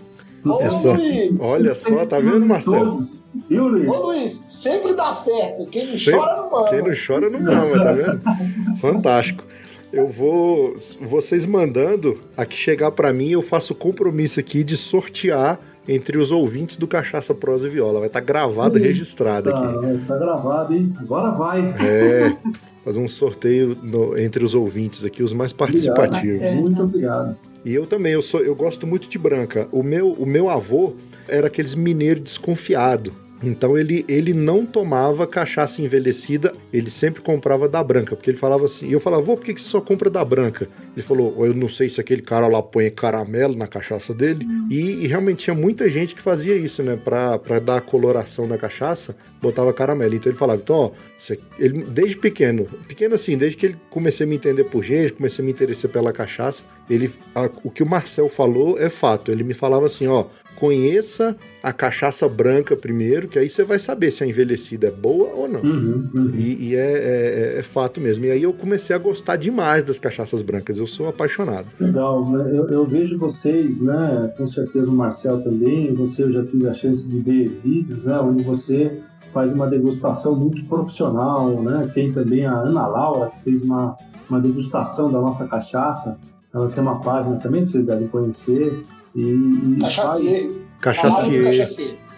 [0.44, 1.40] Ô, Essa- Luiz!
[1.40, 2.90] Olha só, tá vendo, Marcelo?
[2.96, 3.24] Todos.
[3.48, 3.88] Viu, Luiz?
[3.88, 5.64] Ô, Luiz, sempre dá certo.
[5.66, 6.68] Quem não Sempre- chora não mama.
[6.68, 8.20] Quem não chora não mama, tá vendo?
[8.80, 9.44] Fantástico.
[9.92, 10.74] Eu vou.
[11.00, 15.58] Vocês mandando aqui chegar pra mim, eu faço o compromisso aqui de sortear
[15.88, 17.98] entre os ouvintes do Cachaça Prosa e Viola.
[18.00, 20.04] Vai estar gravado e Ih, registrado Tá, aqui.
[20.06, 20.92] tá gravado, hein?
[20.98, 21.60] Agora vai.
[21.80, 22.36] É.
[22.84, 26.36] Fazer um sorteio no- entre os ouvintes aqui, os mais participativos.
[26.42, 26.60] Obrigado.
[26.62, 27.36] Muito obrigado.
[27.64, 29.66] E eu também, eu, sou, eu gosto muito de branca.
[29.72, 30.92] O meu, o meu avô
[31.26, 33.10] era aqueles mineiro desconfiado.
[33.50, 38.64] Então ele, ele não tomava cachaça envelhecida, ele sempre comprava da branca, porque ele falava
[38.66, 40.68] assim, e eu falava, vô, por que que você só compra da branca?
[40.96, 45.04] Ele falou, eu não sei se aquele cara lá põe caramelo na cachaça dele, e,
[45.04, 48.56] e realmente tinha muita gente que fazia isso, né, pra, pra dar a coloração da
[48.58, 50.14] cachaça, botava caramelo.
[50.14, 54.24] Então ele falava, então, ó, você- ele, desde pequeno, pequeno assim, desde que ele comecei
[54.26, 57.82] a me entender por gente, comecei a me interessar pela cachaça, ele, a- o que
[57.82, 59.32] o Marcel falou é fato.
[59.32, 60.26] Ele me falava assim, ó,
[60.56, 65.30] conheça a cachaça branca primeiro, que aí você vai saber se a envelhecida é boa
[65.34, 65.60] ou não.
[65.60, 66.30] Uhum, uhum.
[66.34, 68.24] E, e é, é- é fato mesmo.
[68.24, 70.78] E aí eu comecei a gostar demais das cachaças brancas.
[70.78, 71.66] Eu sou apaixonado.
[71.80, 72.50] Legal, né?
[72.52, 74.32] eu, eu vejo vocês, né?
[74.36, 75.94] Com certeza o Marcel também.
[75.94, 78.18] Você eu já tive a chance de ver vídeos, né?
[78.20, 79.00] Onde você
[79.32, 81.90] faz uma degustação muito profissional, né?
[81.94, 83.96] Tem também a Ana Laura que fez uma,
[84.28, 86.16] uma degustação da nossa cachaça.
[86.54, 88.82] Ela tem uma página também que vocês devem conhecer.
[89.14, 89.76] E,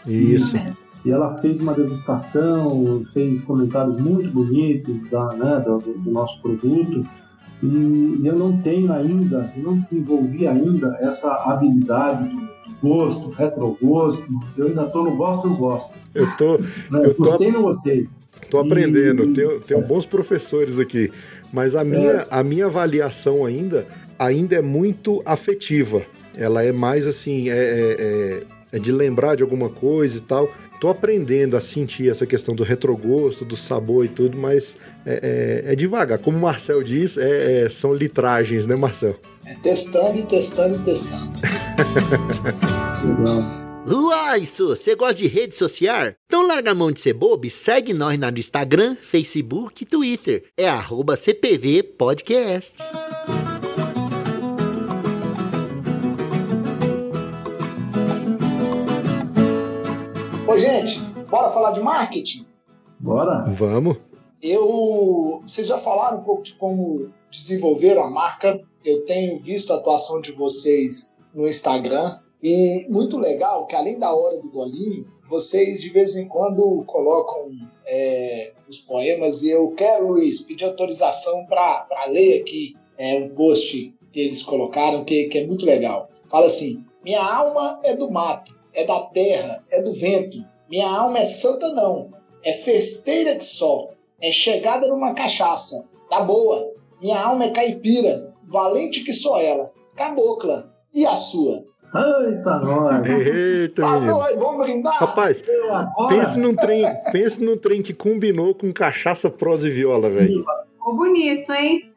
[0.06, 0.34] e.
[0.34, 0.56] Isso.
[1.04, 7.04] E ela fez uma degustação, fez comentários muito bonitos da, né, do, do nosso produto.
[7.62, 14.24] E eu não tenho ainda, eu não desenvolvi ainda essa habilidade do gosto, retrogosto.
[14.58, 15.90] Eu ainda estou no gosto, não gosto.
[16.14, 16.66] Eu tô, Né?
[17.04, 18.08] Eu tô- Gostei, não gostei.
[18.50, 19.24] tô aprendendo.
[19.24, 21.10] E- Tenho, tenho bons professores aqui.
[21.52, 23.86] Mas a minha, a minha avaliação ainda,
[24.18, 26.02] ainda é muito afetiva.
[26.36, 30.48] Ela é mais assim, é, é- é- é de lembrar de alguma coisa e tal.
[30.80, 34.76] Tô aprendendo a sentir essa questão do retrogosto, do sabor e tudo, mas
[35.06, 36.18] é, é- é devagar.
[36.18, 39.16] Como o Marcel diz, é- é- são litragens, né, Marcel?
[39.46, 41.32] É, testando e testando e testando.
[43.04, 43.66] Legal.
[43.88, 46.12] Uai, isso, você gosta de rede social?
[46.26, 50.42] Então larga a mão de ser bobo e segue nós no Instagram, Facebook e Twitter.
[50.56, 52.74] É arroba CPV Podcast.
[60.66, 62.46] Gente, bora falar de marketing?
[62.98, 63.44] Bora?
[63.48, 63.96] Vamos.
[64.42, 68.60] Eu, vocês já falaram um pouco de como desenvolver a marca.
[68.84, 74.14] Eu tenho visto a atuação de vocês no Instagram E muito legal que além da
[74.14, 77.50] hora do golinho, vocês de vez em quando colocam
[77.84, 83.92] é, os poemas e eu quero, Luiz, pedir autorização para ler aqui é, um post
[84.12, 86.08] que eles colocaram que, que é muito legal.
[86.30, 90.44] Fala assim: Minha alma é do mato, é da terra, é do vento.
[90.70, 92.10] Minha alma é santa, não.
[92.44, 93.92] É festeira de sol.
[94.20, 95.84] É chegada numa cachaça.
[96.08, 96.72] Tá boa.
[97.00, 99.70] Minha alma é caipira, valente que sou ela.
[99.96, 100.72] Cabocla.
[100.94, 101.62] E a sua?
[101.96, 103.06] Eita, nós!
[103.08, 104.18] Eita, Ah, menino.
[104.18, 104.94] nós vamos brindar?
[104.98, 105.42] Rapaz,
[106.08, 110.44] pense num, trem, pense num trem que combinou com cachaça, prosa e viola, velho.
[110.74, 111.92] Ficou bonito, hein?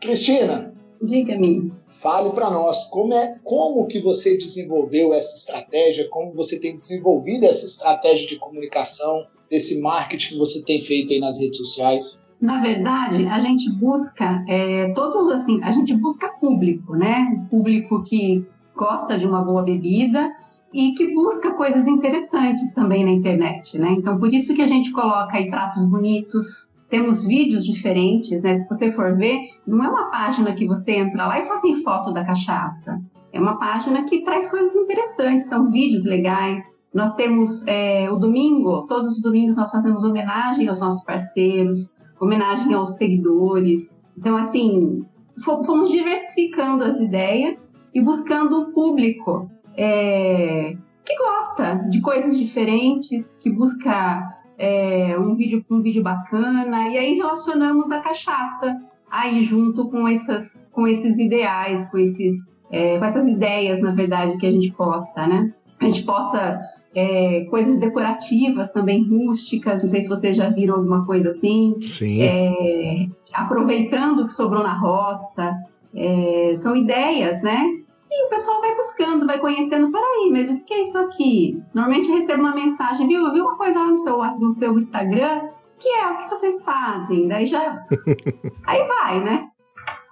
[0.00, 0.72] Cristina,
[1.02, 1.72] Diga-me.
[1.88, 7.44] fale para nós como é como que você desenvolveu essa estratégia, como você tem desenvolvido
[7.44, 12.26] essa estratégia de comunicação, desse marketing que você tem feito aí nas redes sociais.
[12.40, 17.34] Na verdade, a gente busca é, todos assim, a gente busca público, né?
[17.44, 18.44] O público que
[18.74, 20.30] gosta de uma boa bebida
[20.72, 23.92] e que busca coisas interessantes também na internet, né?
[23.92, 28.54] Então, por isso que a gente coloca aí pratos bonitos, temos vídeos diferentes, né?
[28.54, 31.82] Se você for ver, não é uma página que você entra lá e só tem
[31.82, 33.00] foto da cachaça.
[33.32, 36.62] É uma página que traz coisas interessantes, são vídeos legais.
[36.94, 42.72] Nós temos é, o domingo, todos os domingos nós fazemos homenagem aos nossos parceiros, homenagem
[42.72, 44.00] aos seguidores.
[44.16, 45.04] Então, assim,
[45.44, 50.74] fo- fomos diversificando as ideias e buscando um público é,
[51.04, 54.22] que gosta de coisas diferentes, que busca
[54.58, 58.80] é, um, vídeo, um vídeo bacana, e aí relacionamos a cachaça
[59.10, 64.38] aí junto com, essas, com esses ideais, com, esses, é, com essas ideias, na verdade,
[64.38, 65.52] que a gente posta, né?
[65.80, 66.60] A gente posta
[66.94, 72.22] é, coisas decorativas também rústicas, não sei se vocês já viram alguma coisa assim Sim.
[72.22, 75.54] é, aproveitando o que sobrou na roça.
[75.94, 77.64] É, são ideias, né?
[78.10, 79.90] E o pessoal vai buscando, vai conhecendo.
[79.90, 81.60] Peraí, mas o que é isso aqui?
[81.74, 83.24] Normalmente eu recebo uma mensagem, viu?
[83.24, 85.48] Eu vi uma coisa lá no seu, no seu Instagram,
[85.78, 87.26] que é o que vocês fazem.
[87.28, 87.84] Daí já.
[88.66, 89.48] Aí vai, né?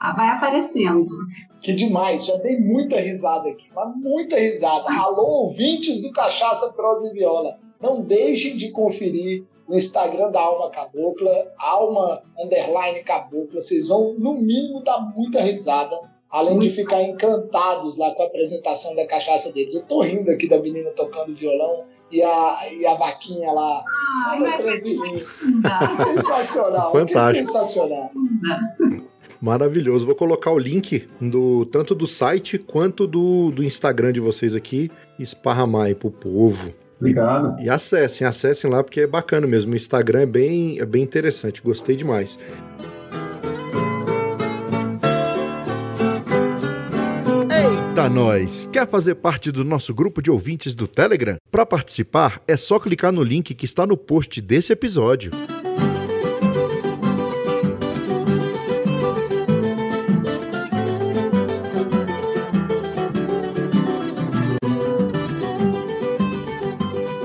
[0.01, 1.09] Ah, Vai aparecendo.
[1.63, 4.93] Que demais, já dei muita risada aqui, mas muita risada.
[4.93, 10.69] Alô, ouvintes do Cachaça Prosa e Viola, não deixem de conferir o Instagram da Alma
[10.71, 13.63] Cabocla, Alma Underline Cabocla.
[13.63, 15.97] Vocês vão, no mínimo, dar muita risada,
[16.35, 19.73] além de ficar encantados lá com a apresentação da cachaça deles.
[19.73, 23.85] Eu tô rindo aqui da menina tocando violão e a, e a vaquinha lá,
[24.27, 25.25] Ai, toda mas tranquilinha.
[25.45, 25.79] ainda.
[25.87, 27.47] Que sensacional, que Fantástico.
[27.47, 28.11] sensacional.
[29.41, 30.07] Maravilhoso.
[30.07, 34.91] Vou colocar o link do tanto do site quanto do, do Instagram de vocês aqui,
[35.21, 36.75] esparramar aí pro povo.
[36.99, 37.61] Obrigado.
[37.63, 39.73] E acessem, acessem lá porque é bacana mesmo.
[39.73, 42.41] O Instagram é bem, é bem interessante, gostei demais.
[47.95, 48.69] Eita, nós!
[48.73, 51.37] Quer fazer parte do nosso grupo de ouvintes do Telegram?
[51.49, 55.31] Para participar, é só clicar no link que está no post desse episódio.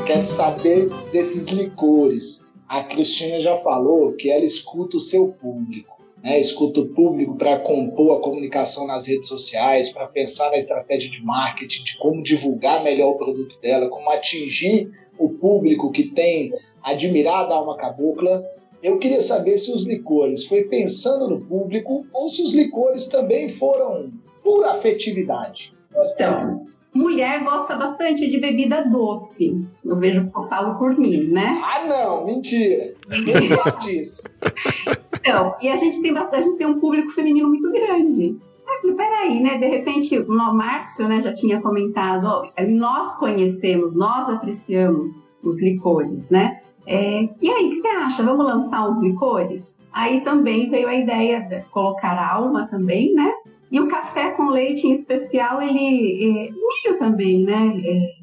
[0.06, 2.52] Quero saber desses licores.
[2.68, 6.40] A Cristina já falou que ela escuta o seu público, né?
[6.40, 11.24] Escuta o público para compor a comunicação nas redes sociais, para pensar na estratégia de
[11.24, 16.52] marketing, de como divulgar melhor o produto dela, como atingir o público que tem
[16.84, 18.44] admirado a alma cabocla.
[18.82, 23.50] Eu queria saber se os licores foi pensando no público ou se os licores também
[23.50, 24.12] foram
[24.42, 25.74] pura afetividade.
[26.14, 26.60] Então,
[26.94, 29.68] mulher gosta bastante de bebida doce.
[29.84, 31.62] Eu vejo, eu falo por mim, né?
[31.62, 32.94] Ah, não, mentira.
[33.10, 34.24] Ninguém sabe disso.
[35.20, 38.38] Então, e a gente tem bastante, a gente tem um público feminino muito grande.
[38.68, 39.58] Aí eu falei, peraí, né?
[39.58, 46.30] De repente, o Márcio né, já tinha comentado, ó, nós conhecemos, nós apreciamos os licores,
[46.30, 46.62] né?
[46.86, 48.24] É, e aí, o que você acha?
[48.24, 49.80] Vamos lançar os licores?
[49.92, 53.32] Aí também veio a ideia de colocar alma também, né?
[53.72, 56.24] E o café com leite em especial, ele.
[56.24, 57.82] É, milho também, né?
[57.84, 58.14] É,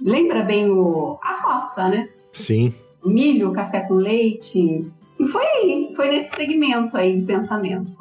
[0.00, 2.08] lembra bem o, a roça, né?
[2.32, 2.74] Sim.
[3.04, 4.84] milho, café com leite.
[5.20, 7.98] E foi aí, foi nesse segmento aí de pensamento.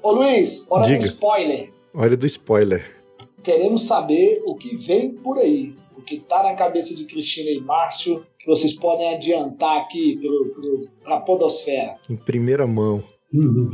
[0.00, 1.04] Ô Luiz, hora do Diga.
[1.04, 1.70] spoiler.
[1.92, 2.96] Olha do spoiler.
[3.42, 5.74] Queremos saber o que vem por aí.
[5.96, 10.54] O que tá na cabeça de Cristina e Márcio, que vocês podem adiantar aqui pelo,
[11.02, 11.96] pra podosfera.
[12.08, 13.02] Em primeira mão.
[13.34, 13.70] Uhum.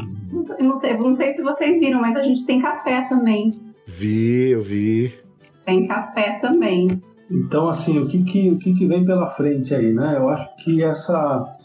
[0.59, 3.53] Eu Não sei, não sei se vocês viram, mas a gente tem café também.
[3.87, 5.13] Vi, eu vi.
[5.67, 6.99] Tem café também.
[7.31, 10.15] Então, assim, o que que, o que que vem pela frente aí, né?
[10.17, 11.57] Eu acho que essa,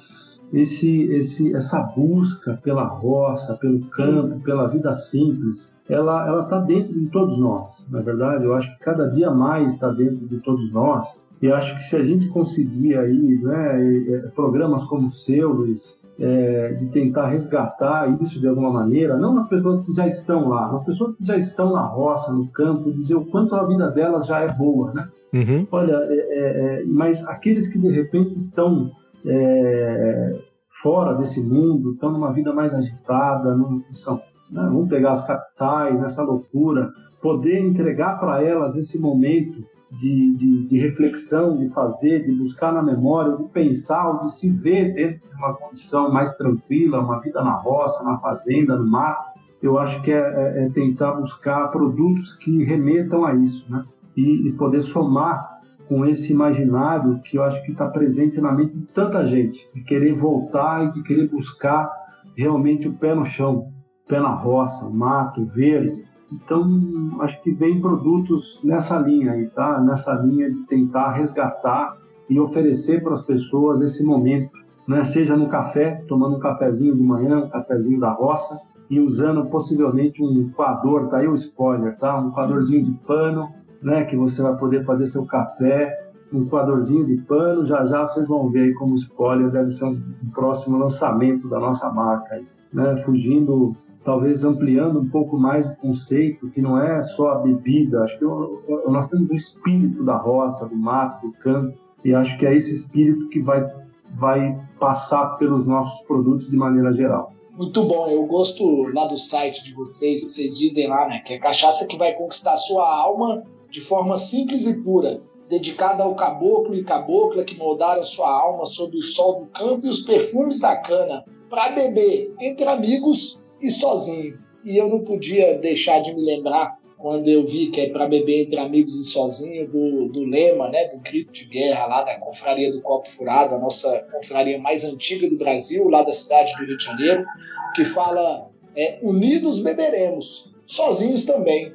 [0.54, 6.93] esse, esse, essa busca pela roça, pelo campo, pela vida simples, ela ela está dentro
[6.93, 7.86] de todos nós.
[7.89, 11.24] Na é verdade, eu acho que cada dia mais está dentro de todos nós.
[11.41, 16.74] E acho que se a gente conseguir aí, né, programas como o seu, Luiz, é,
[16.74, 20.84] de tentar resgatar isso de alguma maneira, não nas pessoas que já estão lá, nas
[20.84, 24.41] pessoas que já estão na roça, no campo, dizer o quanto a vida delas já
[24.41, 25.08] é boa, né?
[25.34, 25.66] Uhum.
[25.72, 28.91] Olha, é, é, é mas aqueles que de repente estão
[29.26, 30.39] é,
[30.82, 34.63] fora desse mundo, estão numa vida mais agitada, não são né?
[34.63, 36.91] vamos pegar as capitais, nessa loucura,
[37.22, 42.82] poder entregar para elas esse momento de, de, de, reflexão, de fazer, de buscar na
[42.82, 47.53] memória, de pensar, de se ver dentro de uma condição mais tranquila, uma vida na
[47.53, 52.63] roça, na fazenda, no mato, eu acho que é, é, é tentar buscar produtos que
[52.63, 53.84] remetam a isso, né?
[54.15, 55.49] E, e poder somar
[55.90, 59.84] com esse imaginário que eu acho que está presente na mente de tanta gente, de
[59.84, 61.92] querer voltar e de querer buscar
[62.38, 63.74] realmente o pé no chão,
[64.08, 66.06] pé na roça, mato, verde.
[66.32, 69.82] Então, acho que vem produtos nessa linha aí, tá?
[69.82, 71.98] Nessa linha de tentar resgatar
[72.30, 74.52] e oferecer para as pessoas esse momento,
[74.88, 75.04] né?
[75.04, 78.60] Seja no café, tomando um cafezinho de manhã, um cafezinho da roça,
[78.92, 82.16] e usando possivelmente um coador, tá aí o spoiler, tá?
[82.20, 83.50] Um coadorzinho de pano,
[83.82, 84.04] né?
[84.06, 87.66] Que você vai poder fazer seu café, um coadorzinho de pano.
[87.66, 90.02] Já já vocês vão ver aí como spoiler deve ser um,
[90.34, 93.02] próximo lançamento da nossa marca aí, né?
[93.04, 98.18] Fugindo talvez ampliando um pouco mais o conceito, que não é só a bebida, acho
[98.18, 102.56] que nós temos o espírito da roça, do mato, do campo, e acho que é
[102.56, 103.70] esse espírito que vai,
[104.10, 107.34] vai passar pelos nossos produtos de maneira geral.
[107.52, 111.34] Muito bom, eu gosto lá do site de vocês, que vocês dizem lá, né, que
[111.34, 116.76] é cachaça que vai conquistar sua alma de forma simples e pura, dedicada ao caboclo
[116.76, 120.76] e cabocla que moldaram sua alma sob o sol do campo e os perfumes da
[120.78, 124.38] cana, para beber entre amigos e sozinho.
[124.63, 128.43] E eu não podia deixar de me lembrar quando eu vi que é para beber
[128.43, 132.72] entre amigos e sozinho do, do lema, né, do grito de guerra lá da confraria
[132.72, 136.78] do Copo Furado, a nossa confraria mais antiga do Brasil, lá da cidade do Rio
[136.78, 137.26] de Janeiro,
[137.74, 141.74] que fala é, unidos beberemos, sozinhos também.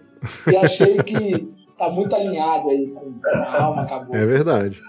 [0.51, 1.55] E achei que
[1.85, 4.15] tá muito alinhado aí com a alma acabou.
[4.15, 4.81] É verdade.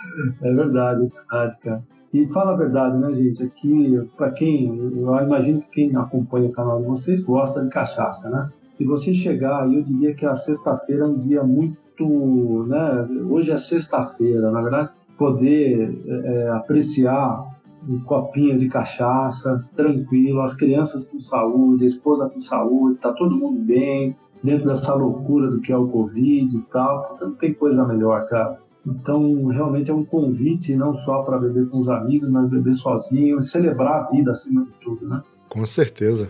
[0.42, 1.84] É verdade, é verdade, cara.
[2.14, 3.44] E fala a verdade, né, gente?
[3.44, 8.30] Aqui, para quem, eu imagino que quem acompanha o canal de vocês gosta de cachaça,
[8.30, 8.50] né?
[8.78, 13.08] Se você chegar, eu diria que a sexta-feira é um dia muito, né?
[13.30, 17.44] Hoje é sexta-feira, na verdade, poder é, apreciar
[17.88, 23.36] um copinho de cachaça, tranquilo, as crianças com saúde, a esposa com saúde, tá todo
[23.36, 24.16] mundo bem,
[24.46, 28.60] dentro dessa loucura do que é o Covid e tal, não tem coisa melhor, cara.
[28.86, 33.40] Então, realmente é um convite não só para beber com os amigos, mas beber sozinho
[33.40, 35.24] e celebrar a vida acima de tudo, né?
[35.50, 36.30] Com certeza.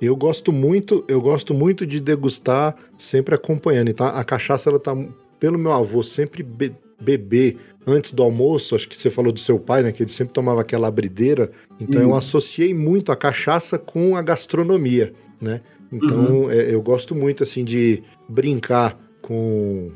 [0.00, 3.90] Eu gosto muito, eu gosto muito de degustar sempre acompanhando.
[3.90, 4.94] Então, a cachaça ela tá
[5.40, 9.58] pelo meu avô sempre be beber antes do almoço, acho que você falou do seu
[9.58, 11.50] pai, né, que ele sempre tomava aquela abrideira.
[11.78, 15.60] Então eu associei muito a cachaça com a gastronomia, né?
[15.92, 16.50] Então uhum.
[16.50, 19.90] é, eu gosto muito assim de brincar com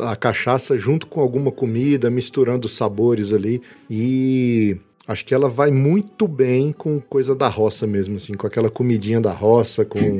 [0.00, 3.62] a cachaça junto com alguma comida, misturando os sabores ali.
[3.90, 4.76] E
[5.06, 9.20] acho que ela vai muito bem com coisa da roça mesmo, assim, com aquela comidinha
[9.20, 10.18] da roça, com,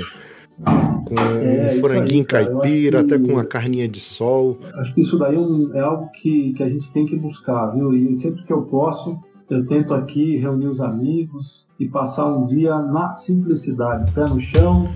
[0.58, 4.58] com é, um franguinho aí, caipira, até com uma carninha de sol.
[4.74, 7.68] Acho que isso daí é, um, é algo que, que a gente tem que buscar,
[7.68, 7.94] viu?
[7.94, 9.18] E sempre que eu posso,
[9.50, 14.88] eu tento aqui reunir os amigos e passar um dia na simplicidade, pé no chão,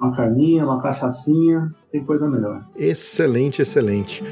[0.00, 2.64] uma carninha, uma cachaçinha, tem coisa melhor.
[2.76, 4.22] Excelente, excelente.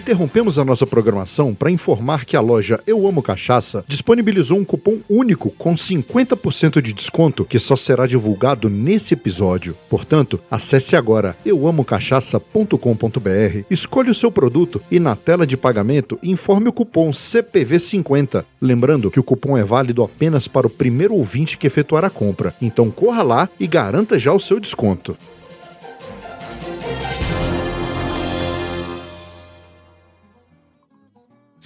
[0.00, 5.00] Interrompemos a nossa programação para informar que a loja Eu Amo Cachaça disponibilizou um cupom
[5.10, 9.76] único com 50% de desconto que só será divulgado nesse episódio.
[9.90, 16.72] Portanto, acesse agora euamocachaça.com.br, escolha o seu produto e na tela de pagamento informe o
[16.72, 18.42] cupom CPV50.
[18.58, 22.54] Lembrando que o cupom é válido apenas para o primeiro ouvinte que efetuar a compra.
[22.62, 25.14] Então corra lá e garanta já o seu desconto.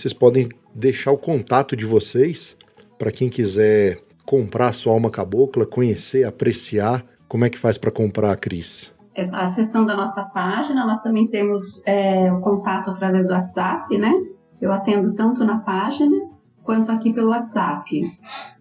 [0.05, 2.55] Vocês podem deixar o contato de vocês
[2.99, 7.07] para quem quiser comprar a sua alma cabocla, conhecer, apreciar.
[7.27, 8.93] Como é que faz para comprar, Cris?
[9.33, 14.13] A seção da nossa página, nós também temos é, o contato através do WhatsApp, né?
[14.61, 16.15] Eu atendo tanto na página
[16.63, 18.03] quanto aqui pelo WhatsApp.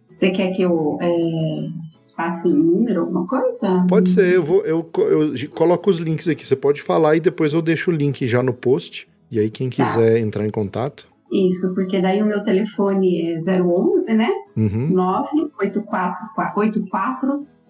[0.09, 1.67] Você quer que eu é,
[2.15, 3.85] passe em número, alguma coisa?
[3.89, 6.45] Pode ser, eu vou, eu, eu coloco os links aqui.
[6.45, 9.09] Você pode falar e depois eu deixo o link já no post.
[9.29, 9.75] E aí quem Tá.
[9.75, 11.11] quiser entrar em contato.
[11.33, 14.29] Isso, porque daí o meu telefone é 011, né?
[14.55, 14.89] Uhum.
[14.91, 16.79] 984 08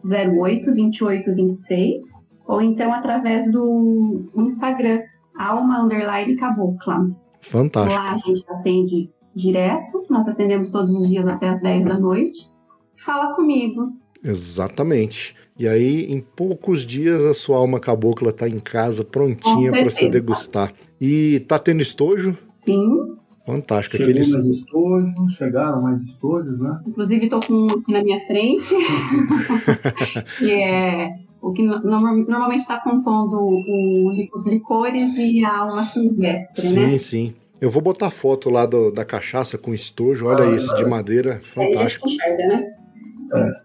[0.04, 2.04] 2826
[2.46, 5.02] ou então através do Instagram,
[5.38, 7.10] alma underline cabocla.
[7.40, 7.96] Fantástico.
[7.96, 12.50] Lá a gente atende direto, nós atendemos todos os dias até as 10 da noite.
[12.98, 13.94] Fala comigo.
[14.24, 15.36] Exatamente.
[15.58, 20.12] E aí, em poucos dias, a sua alma cabocla tá em casa, prontinha para certeza.
[20.12, 20.74] degustar.
[21.00, 22.38] E tá tendo estojo?
[22.66, 23.16] Sim,
[23.46, 23.98] Fantástico.
[23.98, 24.32] Chegou Aqueles...
[24.32, 26.80] mais estojos, chegaram mais estojos, né?
[26.88, 28.74] inclusive estou com um aqui na minha frente,
[30.40, 31.10] que é
[31.42, 36.88] o que no- norma- normalmente está compondo o- os licores e a alma silvestre, Sim,
[36.92, 36.98] né?
[36.98, 37.34] sim.
[37.60, 40.26] Eu vou botar foto lá do- da cachaça com estojo.
[40.28, 41.40] Olha Ah, isso, de madeira.
[41.44, 42.08] Fantástico.
[42.10, 42.72] Gente enxerga, né?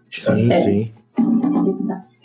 [0.09, 0.53] Sim, É.
[0.55, 0.91] sim.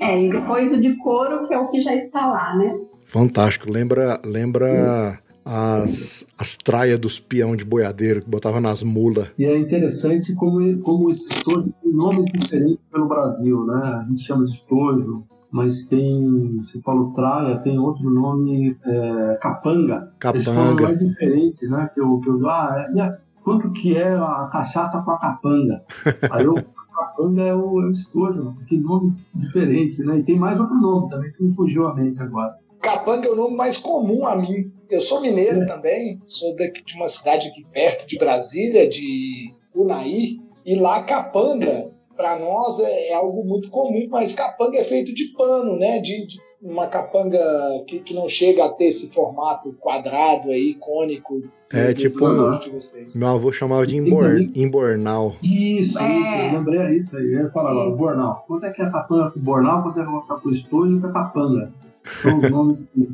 [0.01, 2.77] É, e depois o de couro, que é o que já está lá, né?
[3.07, 3.71] Fantástico.
[3.71, 9.29] Lembra, lembra as, as traias dos peão de boiadeiro que botava nas mulas.
[9.39, 14.01] E é interessante como, como esses estojos têm nomes diferentes pelo Brasil, né?
[14.01, 20.13] A gente chama de estojo, mas tem, você falou traia, tem outro nome, é, capanga.
[20.25, 20.83] Eles falam Capanga.
[20.83, 21.91] mais diferente, né?
[21.93, 25.83] Que eu, que eu ah, é, quanto que é a cachaça com a capanga?
[26.33, 26.55] Aí eu,
[26.95, 30.19] capanga é o, é o estojo, que nome diferente, né?
[30.19, 32.57] E tem mais outro nome também que me fugiu à mente agora.
[32.85, 34.71] Capanga é o nome mais comum a mim.
[34.91, 40.39] Eu sou mineiro também, sou daqui de uma cidade aqui perto de Brasília, de Unai,
[40.67, 45.29] e lá capanga, para nós, é, é algo muito comum, mas capanga é feito de
[45.37, 45.99] pano, né?
[46.01, 47.41] De, de uma capanga
[47.87, 51.43] que, que não chega a ter esse formato quadrado aí, cônico.
[51.73, 53.17] É, do- tipo- do de vocês.
[53.17, 54.53] Meu avô chamava de também.
[54.55, 55.35] embornal.
[55.43, 56.21] Isso, É.
[56.21, 57.25] isso, eu lembrei é isso aí.
[57.33, 57.91] Eu ia falar agora.
[57.91, 58.45] Bornal.
[58.47, 61.01] Quanto é que é a capanga pro Bornal, quanto é que é pro estojo e
[61.01, 61.73] pra capanga?
[62.05, 63.07] São os nomes que,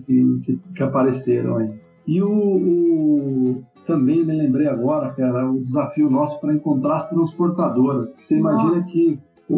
[0.42, 1.70] que, que- apareceram aí.
[2.06, 8.08] E o, o- também me lembrei agora, cara, o desafio nosso para encontrar as transportadoras.
[8.08, 9.18] Porque você imagina que
[9.48, 9.54] o,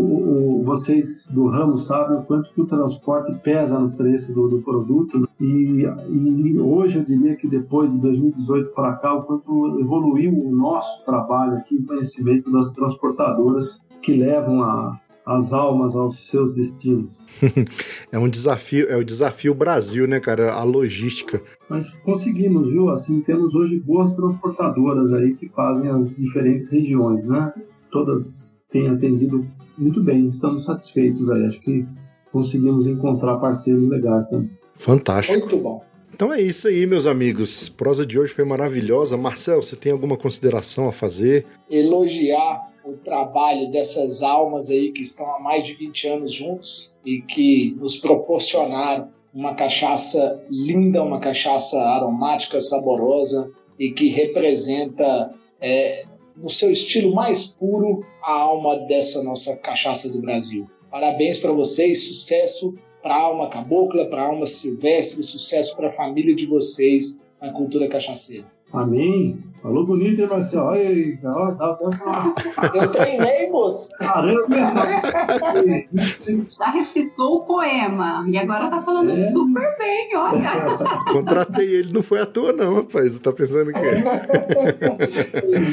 [0.61, 4.63] o- vocês do ramo sabem o quanto que o transporte pesa no preço do, do
[4.63, 5.19] produto.
[5.21, 5.27] né?
[5.41, 10.55] E, e hoje eu diria que depois de 2018 para cá, o quanto evoluiu o
[10.55, 17.27] nosso trabalho aqui em conhecimento das transportadoras que levam a- as almas aos seus destinos.
[18.11, 20.53] É um desafio, é o desafio Brasil, né, cara?
[20.53, 21.43] A logística.
[21.69, 22.91] Mas conseguimos, viu?
[22.91, 27.55] Assim, temos hoje boas transportadoras aí que fazem as diferentes regiões, né?
[27.91, 29.47] Todas têm atendido
[29.79, 31.47] muito bem, estamos satisfeitos aí.
[31.47, 31.87] Acho que
[32.31, 34.51] conseguimos encontrar parceiros legais também.
[34.77, 35.39] Fantástico.
[35.39, 35.83] Muito bom.
[36.15, 37.71] Então é isso aí, meus amigos.
[37.71, 39.17] Prosa de hoje foi maravilhosa.
[39.17, 41.47] Marcel, você tem alguma consideração a fazer?
[41.71, 47.21] elogiar o trabalho dessas almas aí que estão há mais de 20 anos juntos e
[47.23, 56.05] que nos proporcionaram uma cachaça linda, uma cachaça aromática, saborosa e que representa, é,
[56.37, 60.69] no seu estilo mais puro, a alma dessa nossa cachaça do Brasil.
[60.91, 65.93] Parabéns para vocês, sucesso para a alma cabocla, para a alma silvestre, sucesso para a
[65.93, 68.47] família de vocês na cultura cachaceira.
[68.73, 69.52] Amém?
[69.63, 70.65] Falou bonito, hein, Marcelo?
[70.67, 72.35] Olha aí, ó, dá até uma...
[72.75, 73.91] Eu treinei, moço!
[73.97, 74.57] Caramba,
[76.59, 79.31] Já recitou o poema e agora tá falando É.
[79.31, 80.77] super bem, olha.
[81.13, 83.13] Contratei ele, não foi à toa, não, rapaz.
[83.13, 83.81] Você tá pensando o quê?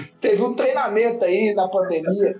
[0.22, 2.38] Teve um treinamento aí na pandemia.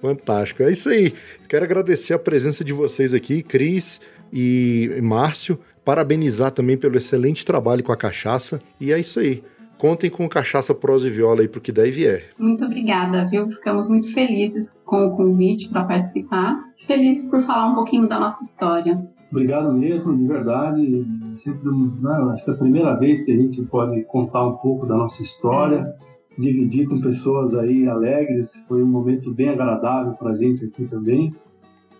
[0.00, 0.62] Fantástico.
[0.62, 1.14] É isso aí.
[1.46, 4.00] Quero agradecer a presença de vocês aqui, Cris
[4.32, 5.58] e Márcio.
[5.84, 8.60] Parabenizar também pelo excelente trabalho com a cachaça.
[8.80, 9.42] E é isso aí.
[9.84, 12.30] Contem com cachaça prosa e viola aí pro que der e vier.
[12.38, 13.50] Muito obrigada, viu?
[13.50, 16.58] Ficamos muito felizes com o convite para participar.
[16.86, 18.98] Felizes por falar um pouquinho da nossa história.
[19.30, 21.06] Obrigado mesmo, de verdade.
[21.34, 21.70] Sempre,
[22.00, 24.96] né, acho que é a primeira vez que a gente pode contar um pouco da
[24.96, 25.94] nossa história,
[26.38, 28.54] dividir com pessoas aí alegres.
[28.66, 31.34] Foi um momento bem agradável para a gente aqui também.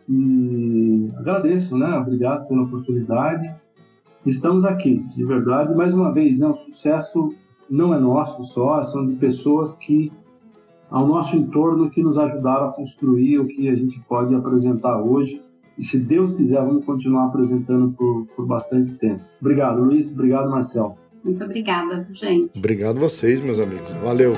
[0.09, 1.99] E agradeço, né?
[1.99, 3.55] Obrigado pela oportunidade.
[4.25, 5.75] Estamos aqui, de verdade.
[5.75, 7.35] Mais uma vez, né, o sucesso
[7.69, 10.13] não é nosso só, são de pessoas que
[10.91, 15.43] ao nosso entorno que nos ajudaram a construir o que a gente pode apresentar hoje.
[15.77, 19.25] E se Deus quiser, vamos continuar apresentando por, por bastante tempo.
[19.41, 20.13] Obrigado, Luiz.
[20.13, 20.97] Obrigado, Marcel.
[21.25, 22.59] Muito obrigada, gente.
[22.59, 23.91] Obrigado vocês, meus amigos.
[24.05, 24.35] Valeu.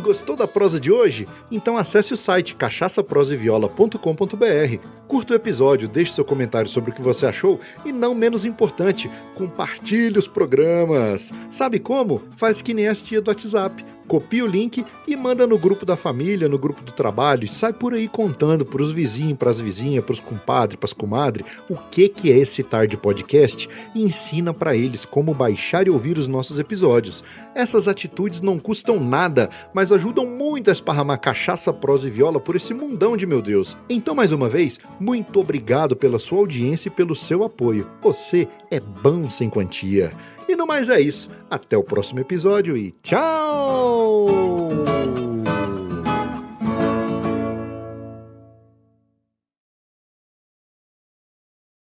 [0.00, 1.28] Gostou da prosa de hoje?
[1.50, 4.86] Então acesse o site cachaçaproseviola.com.br.
[5.06, 9.10] Curta o episódio, deixe seu comentário sobre o que você achou e, não menos importante,
[9.34, 11.32] compartilhe os programas.
[11.50, 12.20] Sabe como?
[12.36, 15.94] Faz que nem a tia do WhatsApp copia o link e manda no grupo da
[15.94, 19.60] família, no grupo do trabalho, e sai por aí contando para os vizinhos, para as
[19.60, 24.02] vizinhas, para os compadres, para as comadres, o que que é esse tarde podcast e
[24.02, 27.22] ensina para eles como baixar e ouvir os nossos episódios.
[27.54, 32.56] Essas atitudes não custam nada, mas ajudam muito a esparramar cachaça, prosa e viola por
[32.56, 33.78] esse mundão de meu Deus.
[33.88, 37.88] Então, mais uma vez, muito obrigado pela sua audiência e pelo seu apoio.
[38.02, 40.10] Você é bom sem quantia.
[40.50, 41.30] E no mais é isso.
[41.48, 44.26] Até o próximo episódio e tchau!